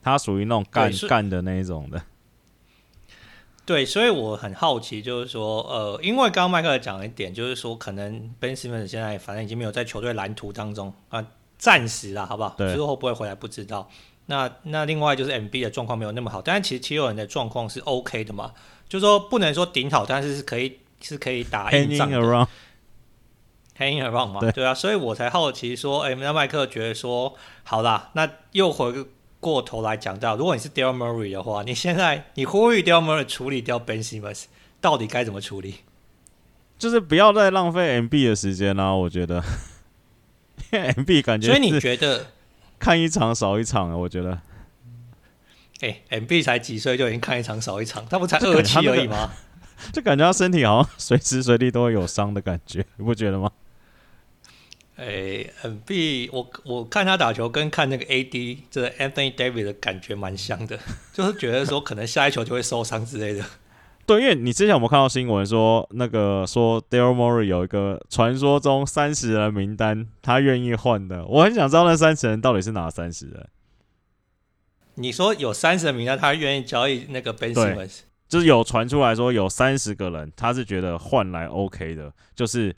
[0.00, 2.02] 他属于那种干干的那一种的。
[3.66, 12.54] 对，所以我很好奇，就是说，呃，因为刚刚麦克讲了一点，就是说，可能 Ben Simmons 现在反正已经没有在球队蓝图当中啊，暂时啦，好不好？
[12.58, 13.88] 之后会不会回来不知道。
[14.26, 18.52] 那那另外就是 MB 的状况没有那么好，但是其实七六人的状况是 OK 的嘛，
[18.88, 22.18] 就是说不能说顶好，但是是可以是可以打硬仗的。
[22.18, 22.46] Hanging
[23.78, 27.34] around，Hanging around 嘛，对，对啊，所以我才好奇说，哎、欸，那麦克觉得说，
[27.64, 28.92] 好啦，那又回
[29.44, 34.44] 过头来讲到，如果你是 Daryl Murray 的话，你现在你呼吁 Daryl Murray 处理掉 Ben Simmons，
[34.80, 35.80] 到底该怎么处理？
[36.78, 39.44] 就是不要再浪费 MB 的时间啦、啊，我觉得，
[40.72, 42.28] 因为 MB 感觉，所以你觉得？
[42.78, 44.40] 看一场少一场啊，我觉得。
[45.80, 49.30] 哎、欸、，MB 才几岁就已经看一场少一场，他不才二七而已吗？
[49.92, 53.50] 就感觉他身体好像随时随地都会有伤的感觉，你不觉得吗？
[54.96, 60.78] 哎、欸、，MB，我我看他打球跟看那个 AD，这个 Anthony Davis 的感觉蛮像的，
[61.12, 63.44] 就是觉得说可能下一球就会受伤之类的。
[64.06, 71.26] 对，因为你之前有没有看到新闻说，那个说 Daryl Morey 有一个传说中三十人名单，他愿意换的。
[71.26, 73.48] 我很想知道那三十人到底是哪三十人。
[74.94, 82.76] 你说有三十人名单，他愿意交易那个 Ben Simmons，就是有传出来说有三十个人，他是觉得换来 OK 的，就是。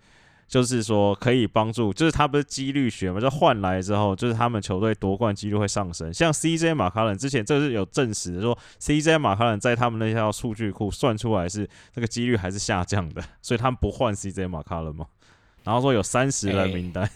[0.48, 6.12] 就是说可以帮助，就是他不是几率学嘛，就换来之后，就是他们球队夺冠几率会上升。
[6.12, 15.06] 像 CJ 马卡伦之前这是有证实的，说 CJ 马卡伦在他们那条数据库算出来是那个几率还是下降的，所以他们不换 CJ 马卡伦嘛。
[15.64, 17.04] 然后说有三十人名单。
[17.04, 17.10] 欸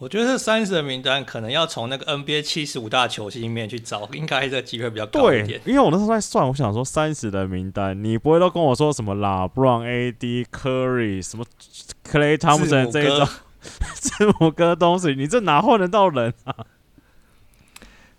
[0.00, 5.60] 我觉得这三十人名单可能要从那个 NBA 七十五大球星里面去找，应该这个机会比较高一点。
[5.62, 11.44] 对，因为我那时候在算，我想说三十人名单，你不会都跟我说什么 LeBron、AD、Curry 什么
[12.10, 13.28] Clay Thompson 这一种
[13.92, 16.56] 字母哥东西，你这哪换得到人啊？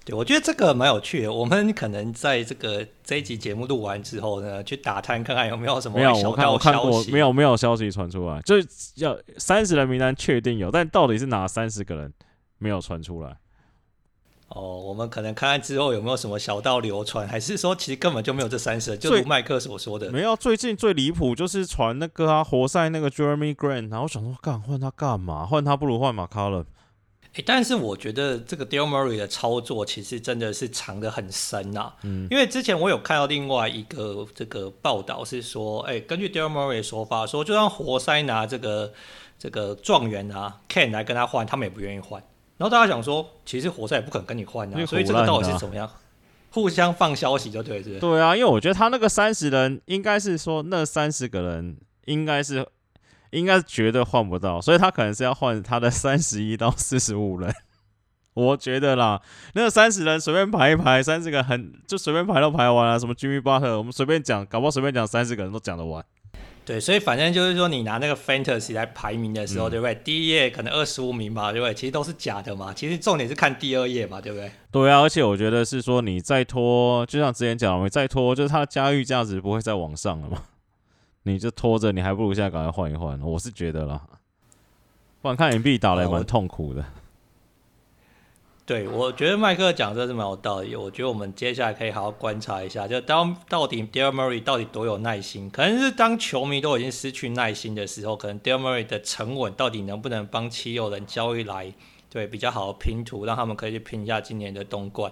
[0.04, 1.32] 对，我觉得这个蛮有趣的。
[1.32, 5.98] 我们可能在这个这一集节目录完之后呢，去打探看看有没有什么。
[5.98, 12.12] 没有，我看我看过，没有没有消息传出来，就是要三十人名单确定有，但到底是哪三十个人
[12.58, 13.38] 没有传出来？
[14.48, 19.00] 哦，我们可能看看之后有没有什么小道流传，还是说其实根本就没有这三十人？
[19.00, 20.36] 就如麦克所说的，没有。
[20.36, 25.46] 最近最离谱就是传那个啊，活塞那个 Jeremy Grant，然后我想说干换他干嘛？
[25.46, 26.66] 换他不如换马卡伦。
[27.36, 31.96] 欸、但是我觉得这个 Morey 的操作其实真的是藏得很深呐、啊。
[32.04, 38.92] 嗯，因为之前我有看到另外一个这个报道是说，哎、欸，根据 Morey 的说法，说就算活塞拿这个
[39.40, 42.22] 这个状元啊 Ken 来跟他换，他们也不愿意换。
[42.58, 45.90] 然后大家想说，其实活塞也不可能跟你换啊，所以这个到底是怎么样？
[46.52, 48.00] 互相放消息就对，是不是？
[48.02, 52.68] 对啊，因为我觉得他那个三十人应该是说那三十个人应该是。
[53.32, 57.54] 应该是绝对换不到，所以他可能是要换他的 三十一到四十五人，
[58.36, 59.22] 我觉得啦，
[59.56, 66.04] 那个三十人随便排一排，三十个很就随便排都排完了，什么 Jimmy Butler，我们随便讲，搞不好随便讲三十个人都讲得完。
[66.64, 69.96] 对，所以反正就是说，你拿那个 Fantasy 来排名的时候，嗯、对不对？
[69.96, 71.74] 第一页可能二十五名吧，对不对？
[71.74, 74.52] 其实都是假的嘛，其实重点是看第二页嘛，对不对？
[74.72, 80.44] 对啊，而且我觉得是说，你再拖，就像之前讲，你再拖，就是它的家喻价值不会再往上了嘛。
[81.24, 83.20] 你就拖着，你还不如现在赶快换一换。
[83.22, 84.02] 我是觉得啦，
[85.22, 86.84] 不然看 MB 打得也蛮痛苦的。
[88.64, 90.76] 对，我觉得麦克讲的是蛮有道理。
[90.76, 95.50] 我觉得我们接下来可以好好观察一下，就当到底 Daryl Murray 到底多有耐心？
[95.50, 101.74] 可能是当球迷都已经失去耐心的时候，可能 Daryl Murray 的沉稳到底能不能帮七六人交易来
[102.10, 105.12] 对比较好的拼图，让他们可以去拼一下今年的东冠。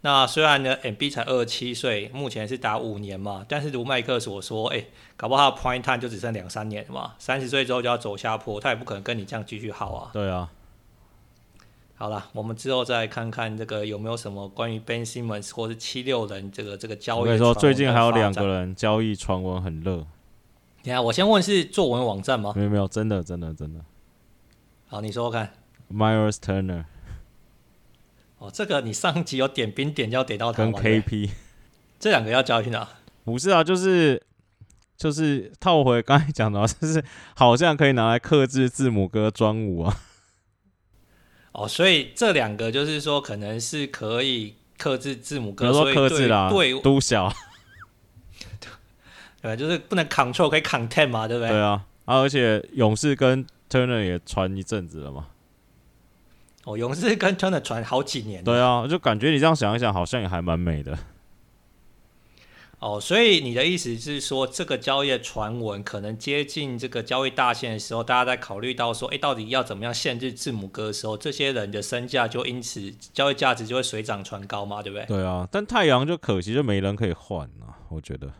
[0.00, 4.86] 那虽然呢，MB 才二十七岁，目前是打五年嘛，但是如麦克所说，哎、欸，
[5.16, 10.10] 搞不好他的 point Time 就只剩两三年嘛，三十岁之后就要走下坡，他也不可能跟你这样继续耗啊。
[10.12, 10.50] 对啊。
[11.96, 17.18] 好了，我们之后再看看这个有没有什么关于 Ben Simmons 或是七六人这个这个交易。
[17.18, 19.96] 我跟你说，最近还有两个人交易传闻很热。
[20.84, 22.52] 等下，我先问是作文网站吗？
[22.54, 23.80] 没有没有，真的真的真的。
[24.86, 25.52] 好，你说说看。
[25.92, 26.84] Myles Turner。
[28.38, 30.64] 哦，这个你上集有点兵点，就要点到他。
[30.64, 31.30] 跟 KP。
[31.98, 32.88] 这两个要交易去哪？
[33.24, 34.22] 不是啊，就是
[34.96, 39.96] 就是套回刚才讲的， 就是好像可以拿来克制字母哥专武啊。
[41.52, 47.32] 哦，所以这两个就是说，可能是可以克制字母哥，比如说克制啦，对，都小，
[49.42, 51.50] 对，就是不能 control 可以 contain 嘛，对不对？
[51.50, 55.26] 对啊，啊，而且勇士跟 Turner 也传一阵子了嘛。
[56.68, 58.44] 哦，勇士跟 Turner 传好几年。
[58.44, 60.98] 对啊，就感觉你这样想一想，好像也还蛮美的。
[62.78, 75.06] 哦，所以你的意思是说，这个交易传闻可能接近这个交易大限的时候，大家在考虑到说，哎，到底要怎么样限制字母哥的时候，这些人的身价就因此交易价值就会水涨船高嘛，对不对？
[75.06, 78.30] 对啊，但太阳就可惜，就没人可以换啊，我觉得。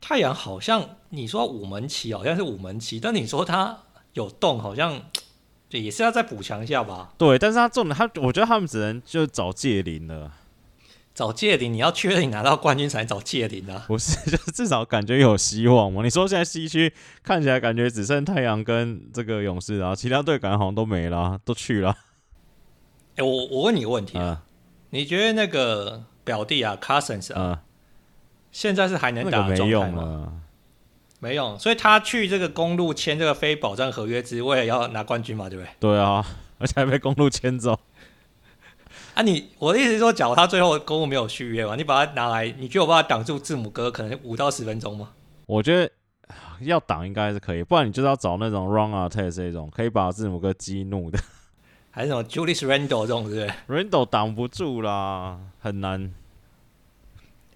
[0.00, 3.76] 太阳好像你说五门旗好像是五门旗，但你说他
[4.12, 5.02] 有洞，好像
[5.74, 7.12] 对，也是要再补强一下吧？
[7.18, 10.30] 对，但是他中了，他我觉得他们只能就找借零了。
[11.12, 13.82] 找借零，你要确认你拿到冠军才能找借零啊！
[13.88, 16.04] 不是，就至少感觉有希望嘛。
[16.04, 16.92] 你说现在西区
[17.24, 21.90] 看起来感觉只剩太阳跟这个勇士啊，其他队感觉好像都没了，都去了。
[21.90, 24.42] 哎、欸，我我问你个问题啊，啊
[24.90, 27.62] 你觉得那个表弟啊，Cousins 啊，啊
[28.52, 30.40] 现在是还能打的状态吗？
[31.24, 35.70] 没用了，没用，所以他去这个公路签这个非保障合约，只为了要拿冠军嘛，对不对？
[35.80, 36.24] 对啊，
[36.58, 37.80] 而且还被公路签走。
[39.14, 45.10] 啊你，你我的意思是说，假如他最后公路没有续约嘛，你把他拿来，你觉得我把他挡住字母哥可能五到十分钟吗？
[45.46, 45.90] 我觉得
[46.60, 51.18] 要挡应该是可以，不然你就是要找那种 Run Artest 这种可以把字母哥激怒的，
[51.90, 56.12] 还是什么 Julius Randle 这种，是不是？Randle 挡不住啦，很难。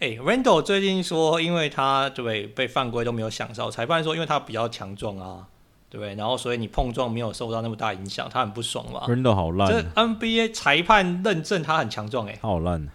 [0.01, 5.47] 哎、欸、Randle 最近说，因为他对被犯规都没有享受，裁判说因为他比较强壮啊。
[5.91, 9.07] 对，然后所以你碰撞没有受到那么大影响，他很不爽嘛。
[9.09, 9.69] Randall 好烂。
[9.69, 12.39] 这 NBA 裁判认证他很强壮哎。
[12.41, 12.87] 他好烂，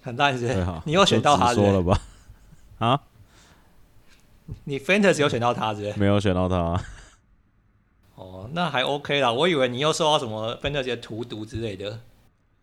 [0.00, 0.66] 很烂是不是？
[0.84, 2.00] 你又选到他说了吧？
[2.78, 3.00] 啊？
[4.62, 5.98] 你 Fantasy 有选到他是不是？
[5.98, 6.80] 没有选到他。
[8.14, 9.32] 哦，那还 OK 啦。
[9.32, 11.98] 我以为你又受到什么 Fantasy 的荼毒之类的。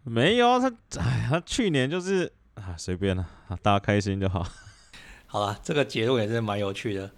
[0.03, 2.31] 没有，他哎，他去年就是
[2.65, 3.27] 啊，随便了，
[3.61, 4.45] 大家开心就好。
[5.27, 7.11] 好了，这个结论也是蛮有趣的。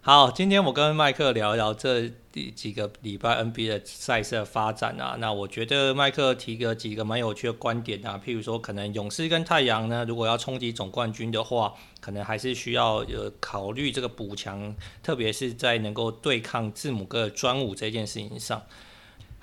[0.00, 5.16] 好，今天我跟麦克聊一聊这第几个礼拜 NBA 的赛事的发展啊。
[5.18, 18.62] 那我觉得麦克提个几个蛮有趣的观点啊，譬如说，可能勇士跟太阳呢，如果要冲击总冠军的话，可能还是需要呃考虑这个补强，特别是在能够对抗字母哥的专武这件事情上。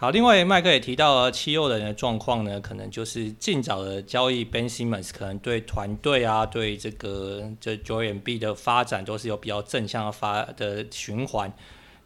[0.02, 11.52] 好，另外麦克也提到了七六人的状况呢，可能就是尽早的交易 Ben Simmons，可能对团队啊，对这个这 Joel Embiid 的发展都是有比较正向的发的循环。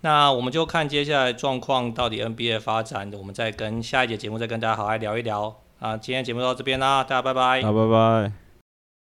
[0.01, 5.55] 那我们就看接下来状况到底 NBA 发展，我们再跟下一节节目再跟大家好好聊一聊。
[5.77, 7.61] 啊，今天节目到这边啦，大家拜拜。
[7.61, 8.42] 好，拜拜。